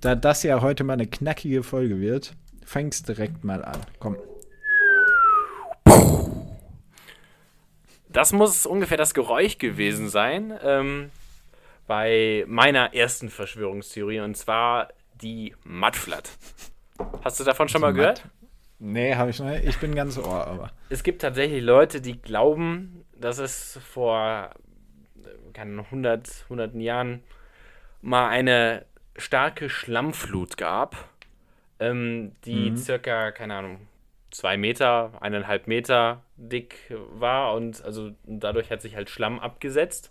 [0.00, 2.34] da das ja heute mal eine knackige Folge wird,
[2.68, 3.80] fängst direkt mal an.
[3.98, 4.16] Komm.
[8.10, 11.10] Das muss ungefähr das Geräusch gewesen sein ähm,
[11.86, 16.30] bei meiner ersten Verschwörungstheorie und zwar die Mudflat.
[17.24, 18.24] Hast du davon schon mal gehört?
[18.78, 19.64] Nee, habe ich nicht.
[19.64, 20.70] Ich bin ganz ohr, aber.
[20.88, 24.50] Es gibt tatsächlich Leute, die glauben, dass es vor
[25.52, 27.22] keine 100, 100 Jahren
[28.00, 28.84] mal eine
[29.16, 31.07] starke Schlammflut gab,
[31.80, 32.76] ähm, die mhm.
[32.76, 33.80] circa, keine Ahnung,
[34.30, 36.76] zwei Meter, eineinhalb Meter dick
[37.12, 40.10] war und also dadurch hat sich halt Schlamm abgesetzt.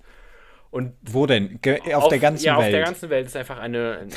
[0.69, 1.59] Und wo denn?
[1.61, 2.61] Ge auf, auf, der ganzen ja, Welt?
[2.61, 4.07] Ja, auf der ganzen Welt ist einfach eine,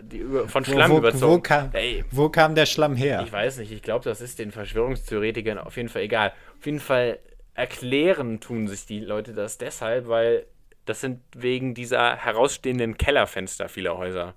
[0.00, 1.34] die, von Schlamm wo, wo, überzogen.
[1.34, 3.22] Wo kam, Ey, wo kam der Schlamm her?
[3.24, 6.32] Ich weiß nicht, ich glaube, das ist den Verschwörungstheoretikern auf jeden Fall egal.
[6.58, 7.18] Auf jeden Fall
[7.54, 10.46] erklären tun sich die Leute das deshalb, weil
[10.86, 14.34] das sind wegen dieser herausstehenden Kellerfenster vieler Häuser.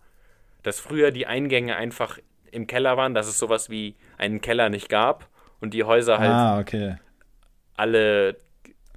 [0.63, 2.19] Dass früher die Eingänge einfach
[2.53, 5.27] im Keller waren, dass es sowas wie einen Keller nicht gab
[5.59, 6.95] und die Häuser halt ah, okay.
[7.75, 8.37] alle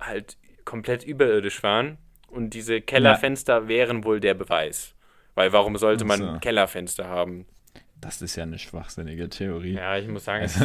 [0.01, 1.99] halt komplett überirdisch waren.
[2.29, 3.69] Und diese Kellerfenster ja.
[3.69, 4.95] wären wohl der Beweis.
[5.35, 6.39] Weil warum sollte man so.
[6.41, 7.47] Kellerfenster haben?
[8.01, 9.75] Das ist ja eine schwachsinnige Theorie.
[9.75, 10.61] Ja, ich muss sagen, es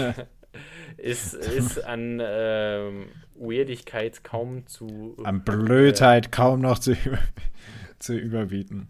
[0.97, 5.15] ist, ist an ähm, Weirdigkeit kaum zu.
[5.23, 6.95] An Blödheit äh, kaum noch zu,
[7.99, 8.89] zu überbieten.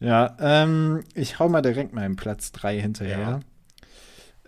[0.00, 3.18] Ja, ähm, ich hau mal direkt meinen Platz 3 hinterher.
[3.18, 3.40] Ja.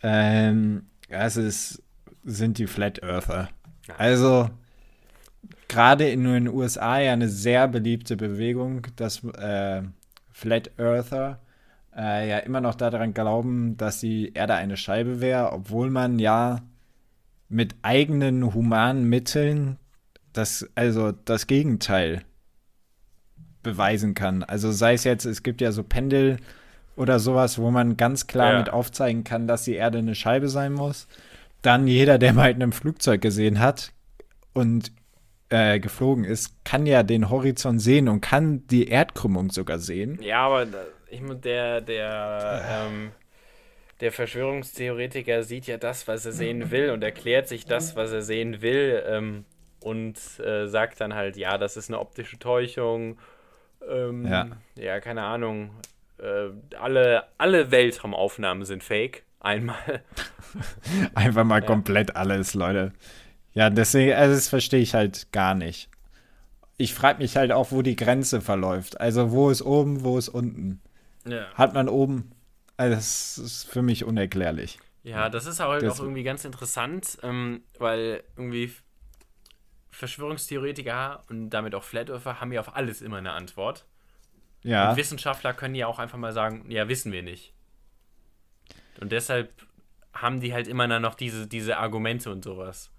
[0.02, 1.82] Ähm, es ist,
[2.24, 3.48] sind die Flat Earther.
[3.96, 4.50] Also,
[5.68, 9.82] gerade in den USA ja eine sehr beliebte Bewegung, dass äh,
[10.32, 11.40] Flat Earther
[11.96, 16.60] äh, ja immer noch daran glauben, dass die Erde eine Scheibe wäre, obwohl man ja
[17.48, 19.78] mit eigenen humanen Mitteln
[20.32, 22.22] das, also das Gegenteil
[23.62, 24.42] beweisen kann.
[24.42, 26.38] Also sei es jetzt, es gibt ja so Pendel
[26.96, 28.58] oder sowas, wo man ganz klar ja.
[28.58, 31.06] mit aufzeigen kann, dass die Erde eine Scheibe sein muss.
[31.62, 33.92] Dann jeder, der mal in einem Flugzeug gesehen hat
[34.52, 34.92] und
[35.50, 40.18] äh, geflogen ist, kann ja den Horizont sehen und kann die Erdkrümmung sogar sehen.
[40.20, 40.66] Ja, aber
[41.10, 43.12] ich der, der, ähm,
[44.00, 48.22] der Verschwörungstheoretiker sieht ja das, was er sehen will und erklärt sich das, was er
[48.22, 49.44] sehen will ähm,
[49.80, 53.18] und äh, sagt dann halt, ja, das ist eine optische Täuschung.
[53.86, 54.48] Ähm, ja.
[54.76, 55.70] ja, keine Ahnung.
[56.18, 59.24] Äh, alle, alle Weltraumaufnahmen sind fake.
[59.40, 60.02] Einmal.
[61.14, 61.66] Einfach mal ja.
[61.66, 62.92] komplett alles, Leute.
[63.52, 65.88] Ja, deswegen, also das verstehe ich halt gar nicht.
[66.76, 69.00] Ich frage mich halt auch, wo die Grenze verläuft.
[69.00, 70.80] Also, wo ist oben, wo ist unten?
[71.24, 71.46] Ja.
[71.54, 72.32] Hat man oben
[72.78, 74.78] also das ist für mich unerklärlich.
[75.02, 78.72] Ja, das ist halt das auch irgendwie ganz interessant, ähm, weil irgendwie
[79.98, 83.84] Verschwörungstheoretiker und damit auch Flat Earther haben ja auf alles immer eine Antwort.
[84.62, 84.90] Ja.
[84.90, 87.52] Und Wissenschaftler können ja auch einfach mal sagen, ja, wissen wir nicht.
[89.00, 89.50] Und deshalb
[90.12, 92.90] haben die halt immer noch diese, diese Argumente und sowas.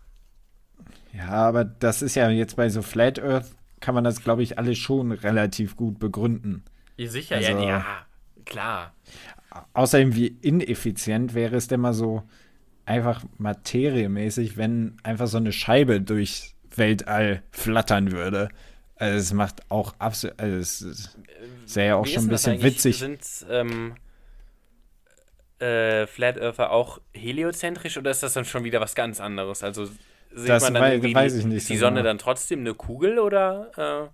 [1.12, 4.58] Ja, aber das ist ja jetzt bei so Flat Earth, kann man das, glaube ich,
[4.58, 6.64] alles schon relativ gut begründen.
[6.96, 8.06] Ja, sicher, also, ja, ja,
[8.46, 8.94] klar
[9.74, 12.24] außerdem, wie ineffizient wäre es denn mal so
[12.86, 18.50] einfach materiemäßig, wenn einfach so eine Scheibe durchs Weltall flattern würde.
[18.96, 21.16] Also es macht auch absolut, also es
[21.66, 22.98] sähe ja auch wie schon ein bisschen witzig.
[23.00, 23.96] Sind ähm,
[25.60, 29.64] äh, Flat Earther auch heliozentrisch oder ist das dann schon wieder was ganz anderes?
[29.64, 31.70] Also sieht das man dann weiß, weiß ich nicht.
[31.70, 32.10] Die so Sonne genau.
[32.10, 34.10] dann trotzdem eine Kugel oder?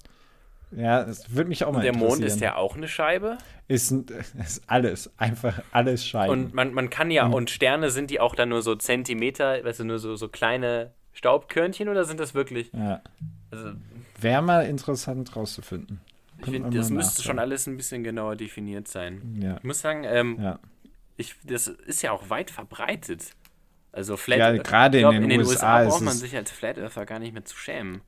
[0.74, 0.82] Äh?
[0.82, 3.38] Ja, es würde mich auch mal Der Mond ist ja auch eine Scheibe.
[3.68, 3.92] Ist,
[4.44, 6.32] ist alles, einfach alles Scheiben.
[6.32, 9.62] Und man, man kann ja, und, und Sterne sind die auch dann nur so Zentimeter,
[9.62, 12.72] du, nur so, so kleine Staubkörnchen oder sind das wirklich?
[12.74, 13.02] Ja.
[13.50, 13.72] Also,
[14.20, 16.02] Wäre mal interessant rauszufinden.
[16.40, 19.40] Ich finde, das müsste schon alles ein bisschen genauer definiert sein.
[19.42, 19.58] Ja.
[19.58, 20.60] Ich muss sagen, ähm, ja.
[21.18, 23.34] ich, das ist ja auch weit verbreitet.
[23.94, 27.06] Also Flat Ja, gerade in, in, den USA, USA braucht man sich als Flat Earther
[27.06, 28.02] gar nicht mehr zu schämen.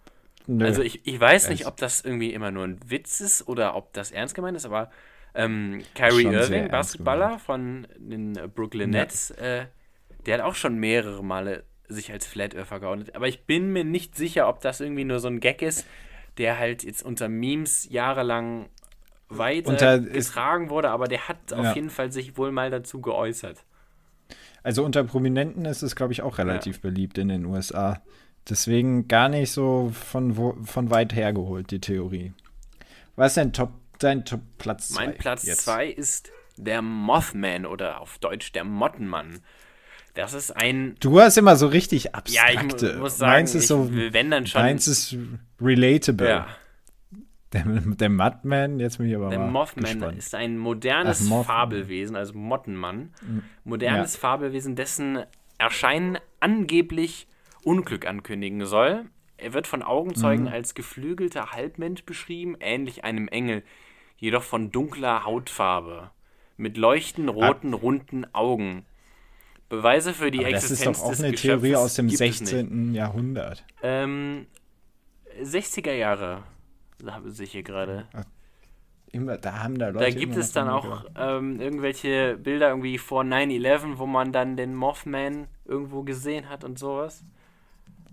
[0.45, 0.65] Nö.
[0.65, 3.93] Also ich, ich weiß nicht, ob das irgendwie immer nur ein Witz ist oder ob
[3.93, 4.91] das ernst gemeint ist, aber
[5.33, 9.61] ähm, Kyrie schon Irving, Basketballer von den Brooklyn Nets, ja.
[9.61, 9.65] äh,
[10.25, 13.15] der hat auch schon mehrere Male sich als Flat Earther geoutet.
[13.15, 15.85] Aber ich bin mir nicht sicher, ob das irgendwie nur so ein Gag ist,
[16.37, 18.67] der halt jetzt unter Memes jahrelang
[19.29, 21.57] weiter getragen wurde, aber der hat ja.
[21.57, 23.63] auf jeden Fall sich wohl mal dazu geäußert.
[24.63, 26.81] Also unter Prominenten ist es, glaube ich, auch relativ ja.
[26.83, 28.01] beliebt in den USA
[28.49, 32.33] Deswegen gar nicht so von, wo, von weit hergeholt, die Theorie.
[33.15, 35.05] Was ist denn Top, dein Top Platz 2?
[35.05, 39.41] Mein Platz 2 ist der Mothman oder auf Deutsch der Mottenmann.
[40.17, 40.95] Das ist ein.
[40.99, 42.87] Du hast immer so richtig abstrakte.
[42.87, 44.63] Ja, ich muss sagen, meins ist so, wenn dann schon.
[44.63, 45.15] Meins ist
[45.61, 46.27] relatable.
[46.27, 46.47] Ja.
[47.53, 50.17] Der, der Mudman, jetzt bin ich aber Der mal Mothman gespannt.
[50.17, 53.13] ist ein modernes Ach, Fabelwesen, also Mottenmann.
[53.63, 54.19] Modernes ja.
[54.19, 55.19] Fabelwesen, dessen
[55.59, 57.27] Erscheinen angeblich
[57.63, 59.05] Unglück ankündigen soll.
[59.37, 60.51] Er wird von Augenzeugen mhm.
[60.51, 63.61] als geflügelter Halbmensch beschrieben, ähnlich einem Engel,
[64.17, 66.09] jedoch von dunkler Hautfarbe,
[66.57, 67.77] mit leuchtend roten, ah.
[67.77, 68.86] runden Augen.
[69.69, 72.93] Beweise für die Aber Existenz des Das ist doch auch eine Theorie aus dem 16.
[72.93, 73.65] Jahrhundert.
[73.83, 74.47] Ähm,
[75.41, 76.43] 60er Jahre,
[77.05, 78.07] habe ich hier gerade.
[79.11, 80.05] Immer, da haben da Leute.
[80.05, 84.75] Da gibt es dann auch ähm, irgendwelche Bilder irgendwie vor 9-11, wo man dann den
[84.75, 87.23] Mothman irgendwo gesehen hat und sowas.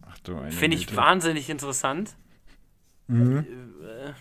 [0.02, 2.16] Ach du Finde ich wahnsinnig interessant.
[3.06, 3.38] Mhm.
[3.38, 4.12] Äh,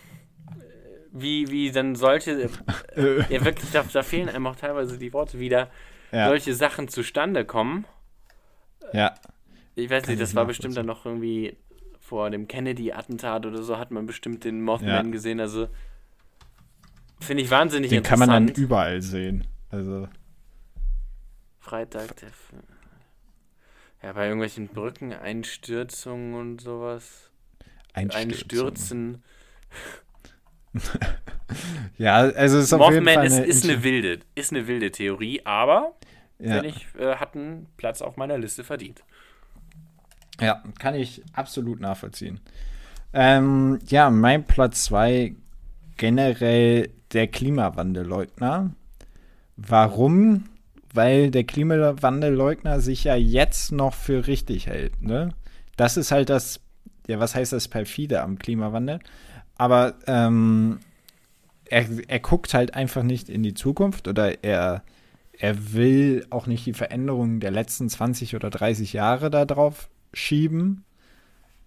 [1.11, 2.49] wie, wie dann solche.
[2.95, 5.69] Äh, ja, wirklich, da, da fehlen einem auch teilweise die Worte wieder
[6.13, 6.27] ja.
[6.27, 7.85] solche Sachen zustande kommen.
[8.93, 9.15] Ja.
[9.75, 11.57] Ich weiß nicht, das war bestimmt dann noch irgendwie
[11.99, 15.11] vor dem Kennedy-Attentat oder so, hat man bestimmt den Mothman ja.
[15.11, 15.39] gesehen.
[15.39, 15.67] Also
[17.19, 18.21] finde ich wahnsinnig den interessant.
[18.21, 19.47] Den kann man dann überall sehen.
[19.69, 20.07] Also.
[21.59, 22.29] Freitag, der.
[24.03, 27.31] Ja, bei irgendwelchen Brückeneinstürzungen und sowas.
[27.93, 29.23] Einstürzen.
[31.97, 34.67] ja, also es ist Mothman auf jeden Fall ist, eine ist eine wilde, ist eine
[34.67, 35.95] wilde Theorie, aber
[36.43, 36.55] ja.
[36.55, 39.03] finde ich, äh, hat einen Platz auf meiner Liste verdient.
[40.39, 42.39] Ja, kann ich absolut nachvollziehen.
[43.13, 45.35] Ähm, ja, mein Platz 2
[45.97, 48.71] generell der Klimawandelleugner.
[49.55, 50.45] Warum?
[50.93, 55.01] Weil der Klimawandelleugner sich ja jetzt noch für richtig hält.
[55.01, 55.29] Ne?
[55.77, 56.59] Das ist halt das,
[57.07, 58.99] ja, was heißt das perfide am Klimawandel?
[59.55, 60.79] aber ähm,
[61.65, 64.83] er, er guckt halt einfach nicht in die Zukunft oder er,
[65.37, 70.85] er will auch nicht die Veränderungen der letzten 20 oder 30 Jahre da drauf schieben,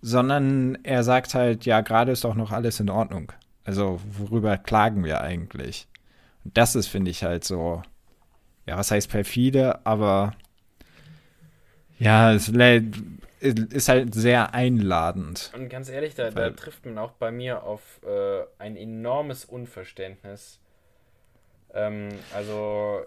[0.01, 3.33] sondern er sagt halt, ja, gerade ist doch noch alles in Ordnung.
[3.65, 5.89] Also, worüber klagen wir eigentlich?
[6.45, 7.83] Und das ist, finde ich, halt so,
[8.67, 10.35] ja, was heißt perfide, aber
[11.99, 12.49] ja, es
[13.41, 15.51] ist halt sehr einladend.
[15.55, 20.61] Und ganz ehrlich, da, da trifft man auch bei mir auf äh, ein enormes Unverständnis.
[21.75, 23.01] Ähm, also,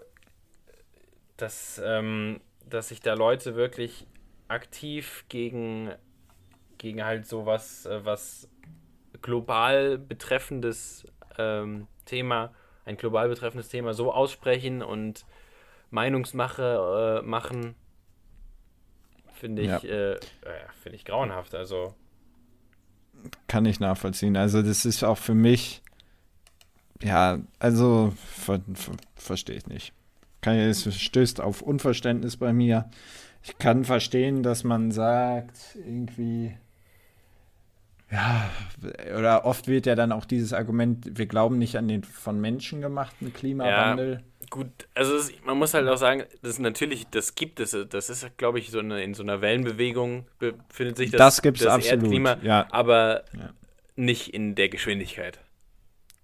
[1.42, 4.06] dass, ähm, dass sich da Leute wirklich
[4.48, 5.92] aktiv gegen,
[6.78, 8.48] gegen halt sowas, äh, was
[9.22, 11.06] global betreffendes
[11.38, 15.26] ähm, Thema, ein global betreffendes Thema so aussprechen und
[15.90, 17.74] Meinungsmache äh, machen,
[19.40, 19.78] Finde ich, ja.
[19.78, 20.18] äh, äh
[20.82, 21.54] find ich grauenhaft.
[21.54, 21.94] Also.
[23.48, 24.36] Kann ich nachvollziehen.
[24.36, 25.80] Also, das ist auch für mich.
[27.02, 29.94] Ja, also ver ver verstehe ich nicht.
[30.40, 32.90] Kann, es stößt auf Unverständnis bei mir.
[33.42, 36.54] Ich kann verstehen, dass man sagt, irgendwie,
[38.10, 38.50] ja,
[39.16, 42.80] oder oft wird ja dann auch dieses Argument, wir glauben nicht an den von Menschen
[42.80, 44.12] gemachten Klimawandel.
[44.14, 47.76] Ja gut, also es, man muss halt auch sagen, das ist natürlich, das gibt es,
[47.88, 51.62] das ist, glaube ich, so eine, in so einer Wellenbewegung befindet sich das, das, gibt's
[51.62, 52.66] das absolut, Erdklima, ja.
[52.70, 53.50] aber ja.
[53.94, 55.38] nicht in der Geschwindigkeit.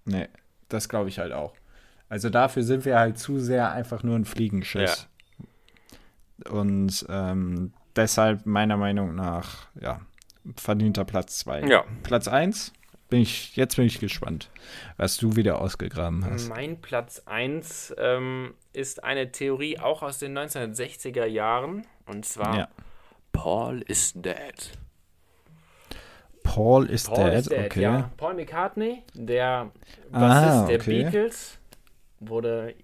[0.04, 0.28] Nee,
[0.68, 1.54] das glaube ich halt auch.
[2.08, 5.08] Also dafür sind wir halt zu sehr einfach nur ein Fliegenschiss.
[6.44, 6.50] Ja.
[6.50, 10.00] Und ähm, deshalb meiner Meinung nach, ja,
[10.56, 11.62] verdienter Platz 2.
[11.62, 11.84] Ja.
[12.02, 12.72] Platz 1
[13.08, 14.50] bin ich, jetzt bin ich gespannt,
[14.96, 16.48] was du wieder ausgegraben hast.
[16.48, 21.86] Mein Platz 1 ähm, ist eine Theorie auch aus den 1960er Jahren.
[22.06, 22.68] Und zwar ja.
[23.32, 24.72] Paul is dead.
[26.42, 27.82] Paul is Paul dead, is dead okay.
[27.82, 28.10] Ja.
[28.16, 29.70] Paul McCartney, der
[30.10, 30.78] Bassist ah, okay.
[30.78, 31.58] der Beatles,
[32.20, 32.74] wurde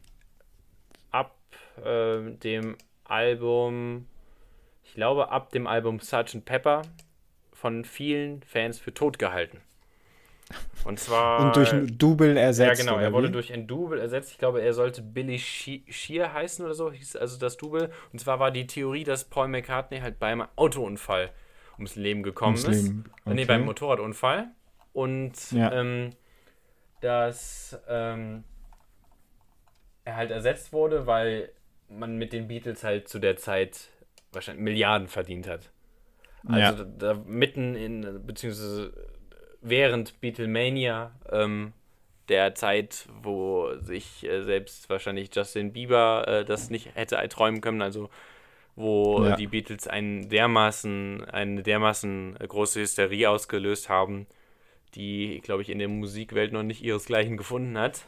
[1.11, 1.37] ab
[1.85, 4.07] äh, dem Album,
[4.85, 6.45] ich glaube ab dem Album Sgt.
[6.45, 6.83] Pepper
[7.53, 9.61] von vielen Fans für tot gehalten.
[10.85, 11.47] Und zwar.
[11.47, 12.81] Und durch ein Double ersetzt.
[12.83, 13.03] Ja, genau.
[13.03, 13.33] Er wurde wie?
[13.33, 14.33] durch ein Double ersetzt.
[14.33, 17.91] Ich glaube, er sollte Billy Shear heißen oder so, hieß also das Double.
[18.13, 21.31] Und zwar war die Theorie, dass Paul McCartney halt beim Autounfall
[21.77, 22.85] ums Leben gekommen ums ist.
[22.85, 23.05] Leben.
[23.25, 23.35] Okay.
[23.35, 24.49] Nee, beim Motorradunfall.
[24.93, 25.73] Und ja.
[25.73, 26.11] ähm,
[27.01, 28.45] dass ähm,
[30.05, 31.51] er halt ersetzt wurde, weil
[31.89, 33.89] man mit den Beatles halt zu der Zeit
[34.33, 35.71] wahrscheinlich Milliarden verdient hat.
[36.47, 36.73] Also ja.
[36.73, 38.93] da, da mitten in, beziehungsweise
[39.61, 41.73] während Beatlemania, ähm,
[42.29, 47.83] der Zeit, wo sich äh, selbst wahrscheinlich Justin Bieber äh, das nicht hätte träumen können,
[47.83, 48.11] also
[48.75, 49.37] wo ja.
[49.37, 54.27] die Beatles einen dermaßen, eine dermaßen große Hysterie ausgelöst haben,
[54.95, 58.07] die, glaube ich, in der Musikwelt noch nicht ihresgleichen gefunden hat.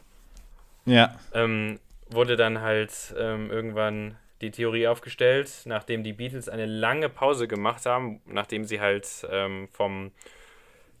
[0.85, 1.19] Ja.
[1.33, 1.79] Ähm,
[2.09, 7.85] wurde dann halt ähm, irgendwann die Theorie aufgestellt, nachdem die Beatles eine lange Pause gemacht
[7.85, 10.11] haben, nachdem sie halt ähm, vom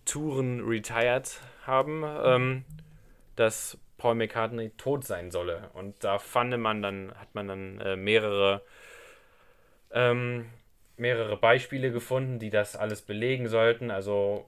[0.05, 2.65] Touren retired haben, ähm,
[3.35, 5.69] dass Paul McCartney tot sein solle.
[5.73, 8.61] Und da fand man dann, hat man dann äh, mehrere,
[9.91, 10.45] ähm,
[10.97, 13.91] mehrere Beispiele gefunden, die das alles belegen sollten.
[13.91, 14.45] Also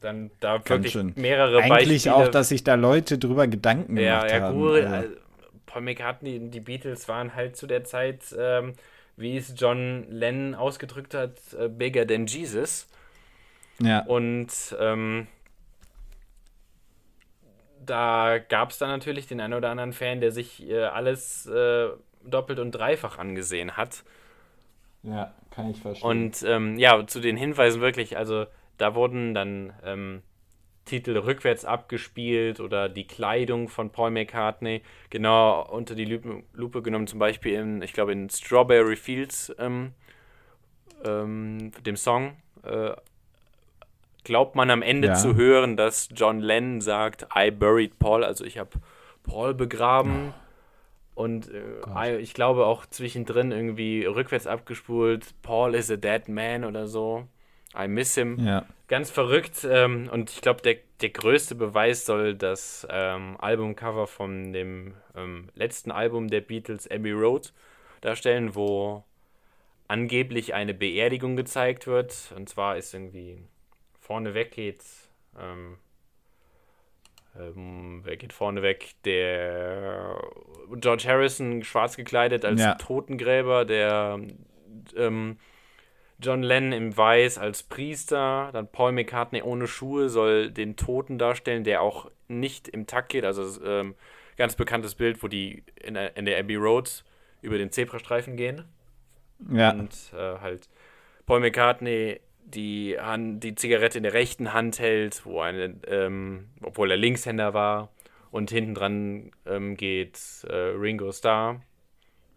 [0.00, 1.12] dann da Ganz wirklich schön.
[1.16, 1.94] mehrere Eigentlich Beispiele.
[1.94, 4.76] Eigentlich auch, dass sich da Leute drüber Gedanken ja, gemacht ja, haben.
[4.76, 5.02] Ja,
[5.70, 8.74] Paul McCartney und die Beatles waren halt zu der Zeit, ähm,
[9.16, 12.88] wie es John Lennon ausgedrückt hat, äh, bigger than Jesus.
[13.80, 14.00] Ja.
[14.06, 15.26] Und ähm,
[17.84, 21.88] da gab es dann natürlich den einen oder anderen Fan, der sich äh, alles äh,
[22.24, 24.02] doppelt und dreifach angesehen hat.
[25.02, 26.08] Ja, kann ich verstehen.
[26.08, 28.46] Und ähm, ja, zu den Hinweisen wirklich, also
[28.76, 30.22] da wurden dann ähm,
[30.84, 36.20] Titel rückwärts abgespielt oder die Kleidung von Paul McCartney genau unter die
[36.52, 39.92] Lupe, genommen, zum Beispiel in, ich glaube, in Strawberry Fields, ähm,
[41.04, 42.92] ähm, dem Song, äh,
[44.24, 45.14] glaubt man am Ende ja.
[45.14, 48.70] zu hören, dass John Lennon sagt, I buried Paul, also ich habe
[49.22, 50.32] Paul begraben.
[51.14, 51.22] Oh.
[51.22, 56.86] Und äh, ich glaube auch zwischendrin irgendwie rückwärts abgespult, Paul is a dead man oder
[56.86, 57.26] so.
[57.78, 58.38] I miss him.
[58.44, 58.66] Ja.
[58.88, 59.66] Ganz verrückt.
[59.68, 65.48] Ähm, und ich glaube, der, der größte Beweis soll das ähm, Albumcover von dem ähm,
[65.54, 67.52] letzten Album der Beatles, Abbey Road,
[68.00, 69.04] darstellen, wo
[69.86, 72.32] angeblich eine Beerdigung gezeigt wird.
[72.36, 73.38] Und zwar ist irgendwie
[74.00, 74.82] vorne weg geht.
[75.38, 75.76] Ähm,
[77.38, 78.94] ähm, wer geht vorne weg?
[79.04, 80.16] Der
[80.76, 82.74] George Harrison schwarz gekleidet als ja.
[82.74, 84.20] Totengräber, der
[84.96, 85.38] ähm,
[86.20, 91.64] John Lennon im Weiß als Priester, dann Paul McCartney ohne Schuhe soll den Toten darstellen,
[91.64, 93.24] der auch nicht im Takt geht.
[93.24, 93.94] Also ähm,
[94.36, 97.04] ganz bekanntes Bild, wo die in der, in der Abbey Road
[97.42, 98.64] über den Zebrastreifen gehen.
[99.52, 99.70] Ja.
[99.72, 100.68] Und äh, halt
[101.26, 106.90] Paul McCartney die, Hand, die Zigarette in der rechten Hand hält, wo eine, ähm, obwohl
[106.90, 107.90] er Linkshänder war.
[108.30, 110.18] Und hinten dran ähm, geht
[110.48, 111.62] äh, Ringo Starr.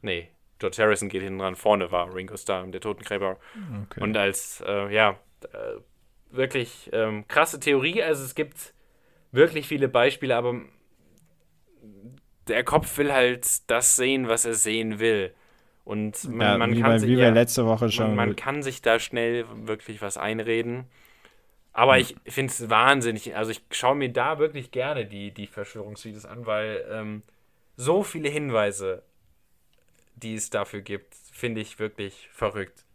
[0.02, 0.28] Nee,
[0.64, 3.38] George Harrison geht hinten dran, vorne war Ringo Starr, der Totengräber.
[3.84, 4.02] Okay.
[4.02, 5.18] Und als, äh, ja,
[5.52, 5.82] äh,
[6.32, 8.02] wirklich ähm, krasse Theorie.
[8.02, 8.74] Also es gibt
[9.34, 10.62] wirklich viele Beispiele, aber
[12.48, 15.34] der Kopf will halt das sehen, was er sehen will.
[15.84, 18.16] Und man, ja, man kann bei, sich, wie ja, letzte Woche schon.
[18.16, 20.86] Man, man, kann sich da schnell wirklich was einreden.
[21.74, 22.02] Aber hm.
[22.02, 23.36] ich finde es wahnsinnig.
[23.36, 27.24] Also ich schaue mir da wirklich gerne die, die Verschwörungsvideos an, weil ähm,
[27.76, 29.04] so viele Hinweise
[30.16, 32.86] die es dafür gibt, finde ich wirklich verrückt.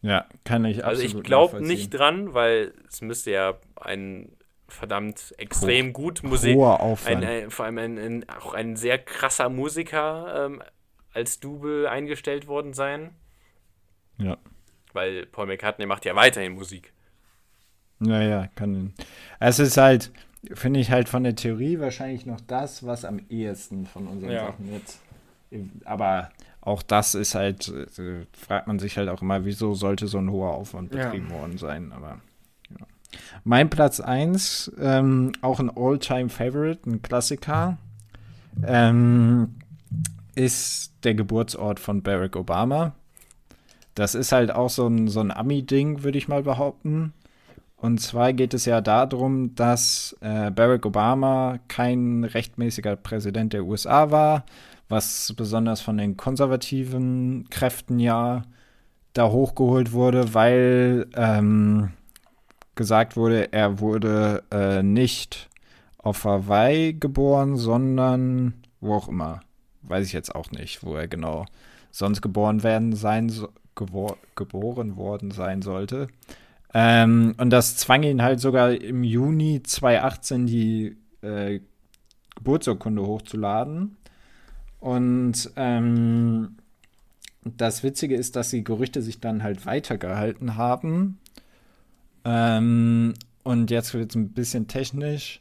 [0.00, 4.30] Ja, kann ich absolut Also ich glaube nicht dran, weil es müsste ja ein
[4.68, 9.48] verdammt extrem Hoch, gut Musik, ein, ein, vor allem ein, ein, auch ein sehr krasser
[9.48, 10.62] Musiker ähm,
[11.12, 13.10] als Double eingestellt worden sein.
[14.18, 14.36] Ja.
[14.92, 16.92] Weil Paul McCartney macht ja weiterhin Musik.
[17.98, 18.94] Naja, kann.
[19.40, 20.12] Es ist halt,
[20.52, 24.46] finde ich halt von der Theorie wahrscheinlich noch das, was am ehesten von unseren ja.
[24.46, 25.00] Sachen jetzt
[25.84, 26.30] aber
[26.60, 30.30] auch das ist halt, äh, fragt man sich halt auch immer, wieso sollte so ein
[30.30, 31.36] hoher Aufwand betrieben ja.
[31.36, 31.92] worden sein.
[31.92, 32.20] Aber
[32.70, 32.86] ja.
[33.44, 37.78] Mein Platz 1, ähm, auch ein All-Time-Favorite, ein Klassiker,
[38.66, 39.54] ähm,
[40.34, 42.94] ist der Geburtsort von Barack Obama.
[43.94, 47.12] Das ist halt auch so ein, so ein Ami-Ding, würde ich mal behaupten.
[47.76, 54.10] Und zwar geht es ja darum, dass äh, Barack Obama kein rechtmäßiger Präsident der USA
[54.10, 54.44] war,
[54.88, 58.42] was besonders von den konservativen Kräften ja
[59.12, 61.90] da hochgeholt wurde, weil ähm,
[62.74, 65.48] gesagt wurde, er wurde äh, nicht
[65.98, 69.40] auf Hawaii geboren, sondern wo auch immer.
[69.82, 71.46] Weiß ich jetzt auch nicht, wo er genau
[71.90, 76.08] sonst geboren werden sein so, gebor geboren worden sein sollte.
[76.74, 81.60] Ähm, und das zwang ihn halt sogar im Juni 2018 die äh,
[82.36, 83.96] Geburtsurkunde hochzuladen.
[84.80, 86.56] Und ähm,
[87.42, 91.18] das Witzige ist, dass die Gerüchte sich dann halt weitergehalten haben.
[92.24, 95.40] Ähm, und jetzt wird es ein bisschen technisch.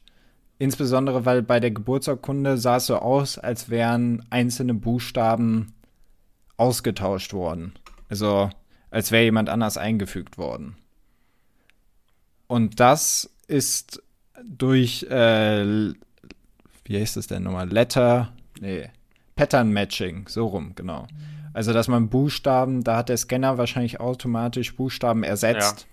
[0.59, 5.73] Insbesondere, weil bei der Geburtsurkunde sah es so aus, als wären einzelne Buchstaben
[6.57, 7.73] ausgetauscht worden.
[8.09, 8.49] Also,
[8.89, 10.77] als wäre jemand anders eingefügt worden.
[12.47, 14.01] Und das ist
[14.43, 15.93] durch, äh,
[16.85, 17.69] wie heißt das denn nochmal?
[17.69, 18.89] Letter, nee,
[19.37, 21.07] Pattern Matching, so rum, genau.
[21.53, 25.87] Also, dass man Buchstaben, da hat der Scanner wahrscheinlich automatisch Buchstaben ersetzt.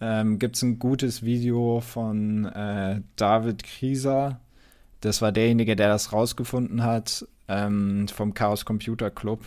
[0.00, 0.20] Ja.
[0.22, 4.40] Ähm, Gibt es ein gutes Video von äh, David Krieser.
[5.00, 9.40] Das war derjenige, der das rausgefunden hat, ähm, vom Chaos Computer Club.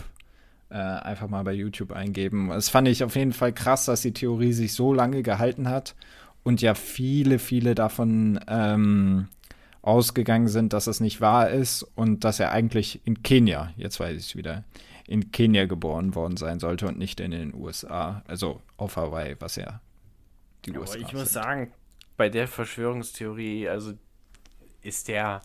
[0.69, 2.49] Äh, einfach mal bei YouTube eingeben.
[2.49, 5.95] Das fand ich auf jeden Fall krass, dass die Theorie sich so lange gehalten hat
[6.43, 9.27] und ja viele, viele davon ähm,
[9.81, 14.17] ausgegangen sind, dass es nicht wahr ist und dass er eigentlich in Kenia, jetzt weiß
[14.17, 14.63] ich es wieder,
[15.07, 18.23] in Kenia geboren worden sein sollte und nicht in den USA.
[18.27, 19.81] Also auf Hawaii, was ja
[20.65, 21.19] die ja, USA Aber ich sind.
[21.19, 21.71] muss sagen,
[22.17, 23.93] bei der Verschwörungstheorie, also
[24.81, 25.41] ist der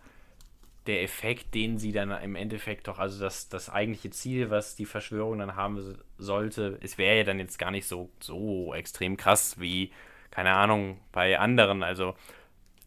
[0.87, 4.87] der Effekt, den sie dann im Endeffekt doch, also das, das eigentliche Ziel, was die
[4.87, 9.61] Verschwörung dann haben sollte, es wäre ja dann jetzt gar nicht so, so extrem krass
[9.61, 9.93] wie,
[10.31, 11.83] keine Ahnung, bei anderen.
[11.85, 12.15] Also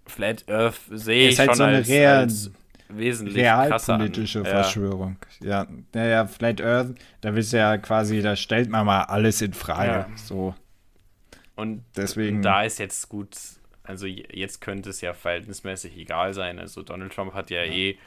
[0.05, 2.51] Flat Earth sehe ich halt schon so als, real, als
[2.89, 5.17] wesentlich realpolitische Verschwörung.
[5.39, 5.67] Ja.
[5.93, 9.53] ja, ja, Flat Earth, da willst du ja quasi, da stellt man mal alles in
[9.53, 9.91] Frage.
[9.91, 10.09] Ja.
[10.15, 10.55] So.
[11.55, 12.41] Und deswegen.
[12.41, 13.35] Da ist jetzt gut,
[13.83, 16.59] also jetzt könnte es ja verhältnismäßig egal sein.
[16.59, 17.73] Also Donald Trump hat ja, ja.
[17.73, 17.97] eh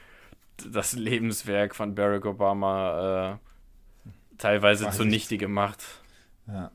[0.71, 5.41] das Lebenswerk von Barack Obama äh, teilweise zunichte ich.
[5.41, 5.83] gemacht.
[6.47, 6.71] Ja.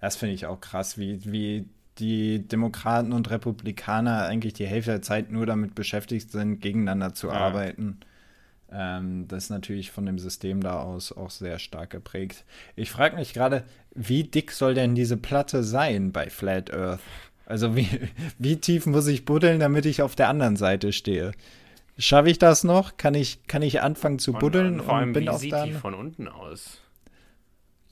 [0.00, 1.68] Das finde ich auch krass, wie, wie
[1.98, 7.28] die Demokraten und Republikaner eigentlich die Hälfte der Zeit nur damit beschäftigt sind, gegeneinander zu
[7.28, 7.34] ja.
[7.34, 8.00] arbeiten.
[8.70, 12.44] Ähm, das ist natürlich von dem System da aus auch sehr stark geprägt.
[12.74, 17.00] Ich frage mich gerade, wie dick soll denn diese Platte sein bei Flat Earth?
[17.46, 17.88] Also wie,
[18.38, 21.32] wie tief muss ich buddeln, damit ich auf der anderen Seite stehe?
[21.98, 22.98] Schaffe ich das noch?
[22.98, 25.52] Kann ich, kann ich anfangen zu buddeln und, vor allem, und bin wie auch sieht
[25.52, 25.68] dann?
[25.68, 26.82] die von unten aus?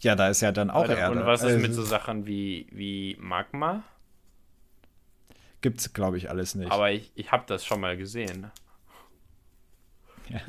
[0.01, 1.19] Ja, da ist ja dann auch Erde.
[1.19, 3.83] Und was ist also, mit so Sachen wie, wie Magma?
[5.65, 6.71] Gibt's, glaube ich, alles nicht.
[6.71, 8.51] Aber ich, ich habe das schon mal gesehen.
[10.29, 10.41] Ja.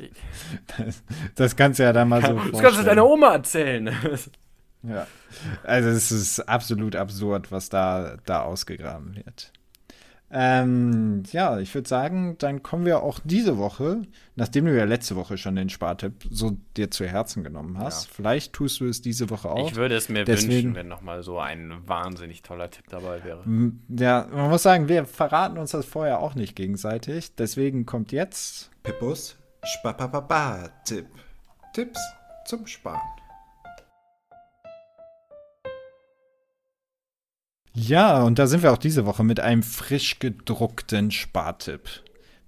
[0.76, 1.02] Das,
[1.34, 3.96] das, kannst du ja dann mal so Das kannst du deiner Oma erzählen.
[4.82, 5.06] Ja.
[5.62, 9.54] Also es ist absolut absurd, was da, da ausgegraben wird.
[10.30, 14.02] Ähm, ja, ich würde sagen, dann kommen wir auch diese Woche,
[14.34, 18.06] nachdem du ja letzte Woche schon den Spartipp so dir zu Herzen genommen hast.
[18.08, 18.12] Ja.
[18.16, 19.70] Vielleicht tust du es diese Woche auch.
[19.70, 23.44] Ich würde es mir Deswegen, wünschen, wenn nochmal so ein wahnsinnig toller Tipp dabei wäre.
[23.88, 27.36] Ja, man muss sagen, wir verraten uns das vorher auch nicht gegenseitig.
[27.36, 31.06] Deswegen kommt jetzt Pippus Spapapapa-Tipp.
[31.72, 32.00] Tipps
[32.46, 33.00] zum Sparen.
[37.78, 41.82] Ja, und da sind wir auch diese Woche mit einem frisch gedruckten Spartipp.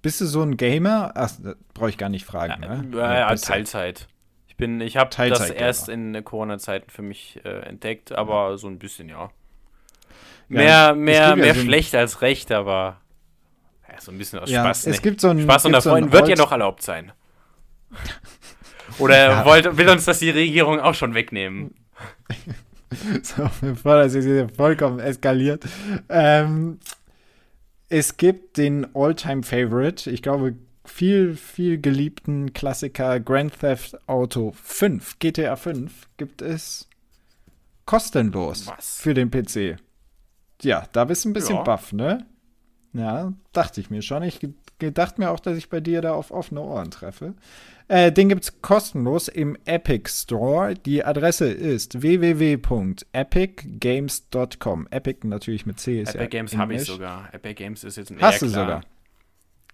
[0.01, 1.11] Bist du so ein Gamer?
[1.13, 1.29] Ach,
[1.75, 2.63] brauche ich gar nicht fragen.
[2.63, 2.97] Ja, ne?
[2.97, 4.07] ja, ja Teilzeit.
[4.47, 8.57] Ich bin, ich habe das erst in Corona-Zeiten für mich äh, entdeckt, aber ja.
[8.57, 9.29] so ein bisschen, ja.
[10.47, 12.97] Mehr, mehr, mehr so schlecht als recht, aber
[13.99, 14.87] so ein bisschen aus Spaß.
[14.87, 15.01] Es ne?
[15.03, 17.11] gibt so ein, Spaß unter so Freunden wird ja doch erlaubt sein.
[18.97, 21.75] Oder wollt, will uns das die Regierung auch schon wegnehmen?
[23.23, 25.65] so, bevor das jetzt vollkommen eskaliert.
[26.09, 26.79] Ähm,
[27.89, 35.55] es gibt den All-Time-Favorite, ich glaube, viel, viel geliebten Klassiker Grand Theft Auto 5, GTA
[35.55, 36.87] 5, gibt es
[37.85, 38.99] kostenlos Was?
[38.99, 39.77] für den PC.
[40.61, 41.63] Ja, da bist du ein bisschen ja.
[41.63, 42.25] baff, ne?
[42.93, 44.23] Ja, dachte ich mir schon.
[44.23, 44.39] Ich
[44.79, 47.35] gedacht mir auch, dass ich bei dir da auf offene Ohren treffe.
[47.87, 50.75] Äh, den gibt es kostenlos im Epic Store.
[50.75, 54.87] Die Adresse ist www.epicgames.com.
[54.91, 57.33] Epic natürlich mit C ist Epic ja Games habe ich sogar.
[57.33, 58.83] Epic Games ist jetzt ein Hast du sogar?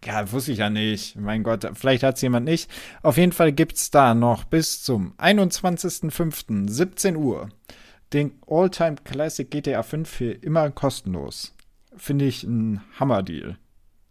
[0.05, 1.17] Ja, wusste ich ja nicht.
[1.17, 2.69] Mein Gott, vielleicht hat es jemand nicht.
[3.01, 7.49] Auf jeden Fall gibt es da noch bis zum 21.05.17 Uhr
[8.13, 11.53] den All-Time Classic GTA 5 für immer kostenlos.
[11.97, 13.57] Finde ich ein Hammer-Deal.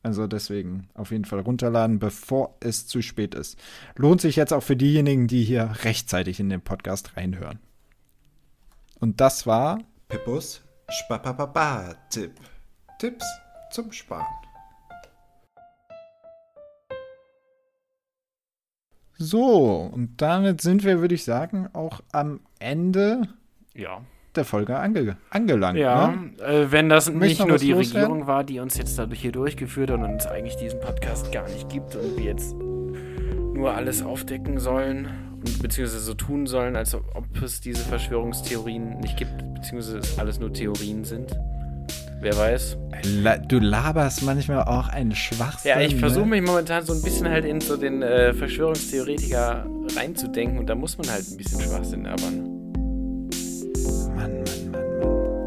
[0.05, 3.59] Also deswegen auf jeden Fall runterladen, bevor es zu spät ist.
[3.97, 7.59] Lohnt sich jetzt auch für diejenigen, die hier rechtzeitig in den Podcast reinhören.
[9.01, 9.79] Und das war
[10.09, 12.33] Pippus Spapapapa-Tipp.
[12.99, 13.25] Tipps
[13.71, 14.27] zum Sparen.
[19.17, 23.23] So, und damit sind wir, würde ich sagen, auch am Ende
[23.75, 24.03] ja
[24.37, 25.79] der Folge ange angelangt.
[25.79, 26.43] Ja, ne?
[26.43, 28.03] äh, wenn das Möchtest nicht nur die loswerden?
[28.03, 31.49] Regierung war, die uns jetzt dadurch hier durchgeführt hat und uns eigentlich diesen Podcast gar
[31.49, 35.09] nicht gibt und wir jetzt nur alles aufdecken sollen
[35.45, 37.05] und beziehungsweise so tun sollen, als ob
[37.43, 41.37] es diese Verschwörungstheorien nicht gibt, beziehungsweise es alles nur Theorien sind.
[42.21, 42.79] Wer weiß.
[43.49, 45.71] Du laberst manchmal auch einen Schwachsinn.
[45.71, 46.31] Ja, ich versuche ne?
[46.31, 50.97] mich momentan so ein bisschen halt in so den äh, Verschwörungstheoretiker reinzudenken und da muss
[50.97, 52.54] man halt ein bisschen Schwachsinn labern.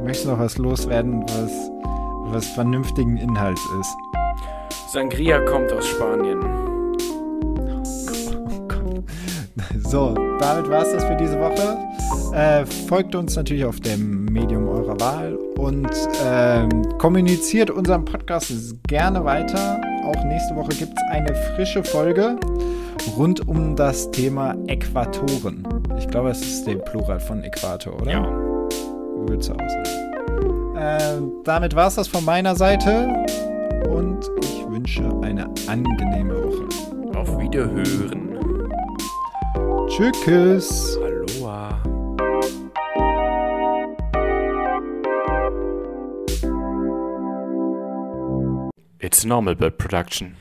[0.07, 1.51] Möchtest noch was loswerden, was,
[2.31, 3.93] was vernünftigen Inhalts ist?
[4.93, 6.39] Sangria kommt aus Spanien.
[8.31, 9.03] Oh Gott.
[9.83, 11.77] So, damit war es das für diese Woche.
[12.33, 15.91] Äh, folgt uns natürlich auf dem Medium eurer Wahl und
[16.23, 19.81] äh, kommuniziert unseren Podcast gerne weiter.
[20.05, 22.37] Auch nächste Woche gibt es eine frische Folge
[23.17, 25.67] rund um das Thema Äquatoren.
[25.97, 28.11] Ich glaube, es ist der Plural von Äquator, oder?
[28.11, 28.56] Ja.
[29.27, 30.75] Du aussagen.
[30.75, 33.13] Äh, damit war es das von meiner Seite
[33.89, 37.17] und ich wünsche eine angenehme Woche.
[37.17, 38.39] Auf Wiederhören.
[39.89, 40.97] Tschüss.
[41.03, 41.81] Aloha.
[48.99, 50.35] It's normal bird production.